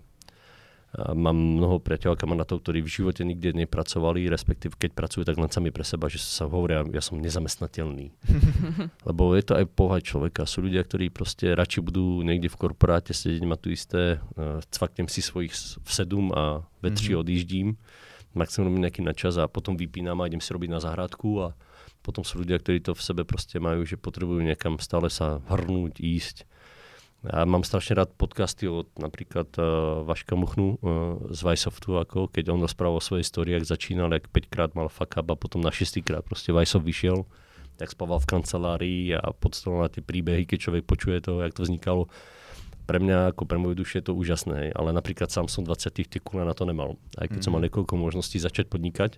A 0.96 1.12
mám 1.12 1.36
mnoho 1.36 1.84
priateľov 1.84 2.16
a 2.16 2.22
kamarátov, 2.24 2.64
ktorí 2.64 2.80
v 2.80 2.88
živote 2.88 3.28
nikde 3.28 3.52
nepracovali, 3.52 4.32
respektíve 4.32 4.80
keď 4.80 4.96
pracujú, 4.96 5.28
tak 5.28 5.36
len 5.36 5.52
sami 5.52 5.68
pre 5.68 5.84
seba, 5.84 6.08
že 6.08 6.24
sa 6.24 6.48
hovoria, 6.48 6.88
ja 6.88 7.04
som 7.04 7.20
nezamestnateľný. 7.20 8.16
Lebo 9.10 9.36
je 9.36 9.44
to 9.44 9.60
aj 9.60 9.68
povaha 9.76 10.00
človeka. 10.00 10.48
Sú 10.48 10.64
ľudia, 10.64 10.88
ktorí 10.88 11.12
proste 11.12 11.52
radšej 11.52 11.84
budú 11.84 12.24
niekde 12.24 12.48
v 12.48 12.56
korporáte 12.56 13.12
sedieť, 13.12 13.44
mať 13.44 13.60
tu 13.60 13.70
isté, 13.76 14.02
uh, 14.40 14.64
cvaknem 14.72 15.12
si 15.12 15.20
svojich 15.20 15.52
v 15.84 15.90
sedum 15.92 16.32
a 16.32 16.64
ve 16.80 16.96
tři 16.96 17.12
Mhm. 17.12 17.76
Odjíždím, 18.36 18.44
maximum 18.44 18.68
robím 18.68 18.84
nejaký 18.84 19.02
načas 19.02 19.40
a 19.40 19.48
potom 19.48 19.80
vypínam 19.80 20.20
a 20.20 20.28
idem 20.28 20.44
si 20.44 20.52
robiť 20.52 20.70
na 20.70 20.80
záhradku 20.84 21.40
a 21.40 21.48
potom 22.04 22.22
sú 22.22 22.44
ľudia, 22.44 22.60
ktorí 22.60 22.84
to 22.84 22.94
v 22.94 23.02
sebe 23.02 23.24
proste 23.26 23.58
majú, 23.58 23.88
že 23.88 23.98
potrebujú 23.98 24.44
niekam 24.44 24.78
stále 24.78 25.10
sa 25.10 25.42
hrnúť, 25.50 25.98
ísť. 25.98 26.46
Ja 27.26 27.42
mám 27.42 27.66
strašne 27.66 27.98
rád 27.98 28.14
podcasty 28.14 28.70
od 28.70 28.86
napríklad 29.02 29.50
uh, 29.58 30.06
Vaška 30.06 30.38
Muchnu 30.38 30.78
uh, 30.78 31.18
z 31.34 31.42
Vajsoftu, 31.42 31.98
ako 31.98 32.30
keď 32.30 32.54
on 32.54 32.62
rozprával 32.62 33.02
o 33.02 33.06
svojej 33.06 33.26
histórii, 33.26 33.58
ak 33.58 33.66
začínal, 33.66 34.14
jak 34.14 34.30
5 34.30 34.54
krát 34.54 34.72
mal 34.78 34.94
fuck 34.94 35.18
up 35.18 35.34
a 35.34 35.34
potom 35.34 35.66
na 35.66 35.74
6 35.74 36.06
krát 36.06 36.22
proste 36.22 36.54
Vajsov 36.54 36.86
vyšiel, 36.86 37.26
tak 37.82 37.90
spával 37.90 38.22
v 38.22 38.30
kancelárii 38.30 39.04
a 39.18 39.34
podstavoval 39.34 39.90
na 39.90 39.92
tie 39.92 40.06
príbehy, 40.06 40.46
keď 40.46 40.70
človek 40.70 40.84
počuje 40.86 41.18
to, 41.26 41.42
jak 41.42 41.58
to 41.58 41.66
vznikalo. 41.66 42.06
Pre 42.86 42.98
mňa, 43.02 43.34
ako 43.34 43.44
pre 43.50 43.58
moju 43.58 43.82
dušu 43.82 43.98
je 44.00 44.06
to 44.06 44.14
úžasné, 44.14 44.70
ale 44.78 44.94
napríklad 44.94 45.34
sám 45.34 45.50
som 45.50 45.66
20 45.66 45.90
tie 46.06 46.22
kule 46.22 46.46
na 46.46 46.54
to 46.54 46.70
nemal. 46.70 47.02
Aj 47.18 47.26
keď 47.26 47.42
mm. 47.42 47.46
som 47.46 47.52
mal 47.58 47.62
Mhm. 47.62 47.66
niekoľko 47.70 47.94
možností 47.98 48.38
začať 48.38 48.70
podnikať, 48.70 49.18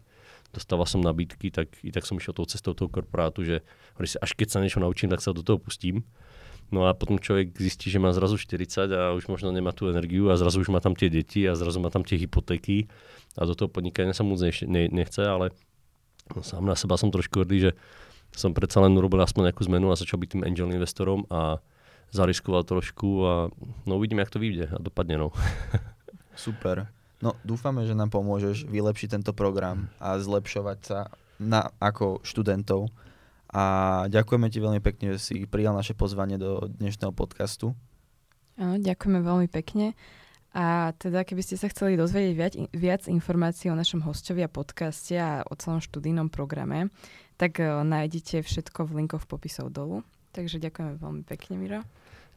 dostával 0.55 0.87
som 0.87 1.03
nabídky, 1.03 1.51
tak 1.51 1.75
i 1.83 1.91
tak 1.91 2.07
som 2.07 2.15
išiel 2.15 2.31
tou 2.31 2.47
cestou 2.47 2.71
toho 2.71 2.87
korporátu, 2.87 3.43
že 3.43 3.55
až 3.99 4.31
keď 4.33 4.47
sa 4.47 4.63
niečo 4.63 4.79
naučím, 4.79 5.11
tak 5.11 5.19
sa 5.19 5.35
do 5.35 5.43
toho 5.43 5.59
pustím. 5.59 6.07
No 6.67 6.83
a 6.83 6.91
potom 6.91 7.15
človek 7.15 7.55
zistí, 7.55 7.87
že 7.87 7.99
má 7.99 8.11
zrazu 8.11 8.35
40 8.35 8.91
a 8.91 9.15
už 9.15 9.31
možno 9.31 9.55
nemá 9.55 9.71
tú 9.71 9.87
energiu 9.87 10.27
a 10.27 10.35
zrazu 10.35 10.59
už 10.59 10.67
má 10.67 10.83
tam 10.83 10.99
tie 10.99 11.07
deti 11.07 11.47
a 11.47 11.55
zrazu 11.55 11.79
má 11.79 11.87
tam 11.87 12.03
tie 12.03 12.19
hypotéky 12.19 12.91
a 13.39 13.47
do 13.47 13.55
toho 13.55 13.71
podnikania 13.71 14.11
sa 14.11 14.27
moc 14.27 14.43
nech- 14.43 14.67
ne, 14.67 14.91
nechce, 14.91 15.23
ale 15.23 15.55
no, 16.35 16.43
sám 16.43 16.67
na 16.67 16.75
seba 16.75 16.99
som 16.99 17.07
trošku 17.07 17.39
hrdý, 17.47 17.71
že 17.71 17.79
som 18.35 18.51
predsa 18.51 18.83
len 18.83 18.91
urobil 18.99 19.23
aspoň 19.23 19.51
nejakú 19.51 19.63
zmenu 19.63 19.87
a 19.87 19.95
začal 19.95 20.19
byť 20.19 20.29
tým 20.35 20.43
angel 20.43 20.67
investorom 20.75 21.23
a 21.31 21.63
zariskoval 22.11 22.63
trošku 22.63 23.07
a 23.25 23.33
no 23.83 23.93
uvidíme, 23.97 24.23
jak 24.23 24.33
to 24.33 24.39
vyjde 24.39 24.71
a 24.71 24.77
dopadne 24.79 25.17
no. 25.19 25.29
Super. 26.35 26.87
No 27.17 27.33
dúfame, 27.41 27.83
že 27.89 27.97
nám 27.97 28.13
pomôžeš 28.13 28.69
vylepšiť 28.69 29.17
tento 29.17 29.33
program 29.33 29.89
a 29.97 30.21
zlepšovať 30.21 30.79
sa 30.85 30.99
na, 31.41 31.73
ako 31.81 32.21
študentov. 32.21 32.93
A 33.47 34.05
ďakujeme 34.11 34.47
ti 34.51 34.59
veľmi 34.59 34.81
pekne, 34.83 35.15
že 35.15 35.19
si 35.23 35.35
prijal 35.47 35.73
naše 35.73 35.95
pozvanie 35.95 36.35
do 36.35 36.67
dnešného 36.67 37.15
podcastu. 37.15 37.73
Áno, 38.59 38.75
ďakujeme 38.77 39.23
veľmi 39.23 39.47
pekne. 39.47 39.95
A 40.57 40.91
teda, 40.97 41.21
keby 41.21 41.45
ste 41.45 41.53
sa 41.53 41.69
chceli 41.69 41.93
dozvedieť 41.93 42.33
viac, 42.33 42.53
viac 42.73 43.01
informácií 43.05 43.69
o 43.69 43.77
našom 43.77 44.01
hostovi 44.01 44.41
a 44.41 44.49
podcaste 44.49 45.13
a 45.13 45.45
o 45.45 45.53
celom 45.53 45.77
študijnom 45.77 46.33
programe, 46.33 46.89
tak 47.37 47.61
uh, 47.61 47.85
nájdete 47.85 48.41
všetko 48.41 48.89
v 48.89 49.05
linkoch 49.05 49.21
v 49.25 49.29
popisov 49.37 49.69
dolu. 49.69 50.01
Takže 50.37 50.61
ďakujeme 50.61 51.01
veľmi 51.01 51.23
pekne, 51.25 51.57
Miro. 51.57 51.81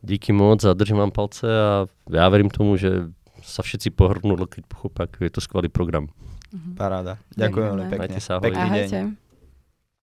Díky 0.00 0.32
moc 0.32 0.64
a 0.64 0.72
držím 0.72 1.04
vám 1.04 1.12
palce 1.12 1.44
a 1.44 1.84
ja 2.08 2.24
verím 2.32 2.48
tomu, 2.48 2.80
že 2.80 3.12
sa 3.44 3.60
všetci 3.60 3.92
pohrnú, 3.92 4.40
keď 4.48 4.64
pochopia, 4.64 5.04
je 5.04 5.28
to 5.28 5.44
skvelý 5.44 5.68
program. 5.68 6.08
Mhm. 6.48 6.80
Paráda. 6.80 7.20
Ďakujem 7.36 7.66
veľmi 7.76 7.86
pekne. 7.92 8.00
Majte 8.08 8.20
sa, 8.24 8.40
ahoj. 8.40 8.48
Pekný 8.48 8.68
deň. 8.72 8.88
Ahojte. 8.88 9.29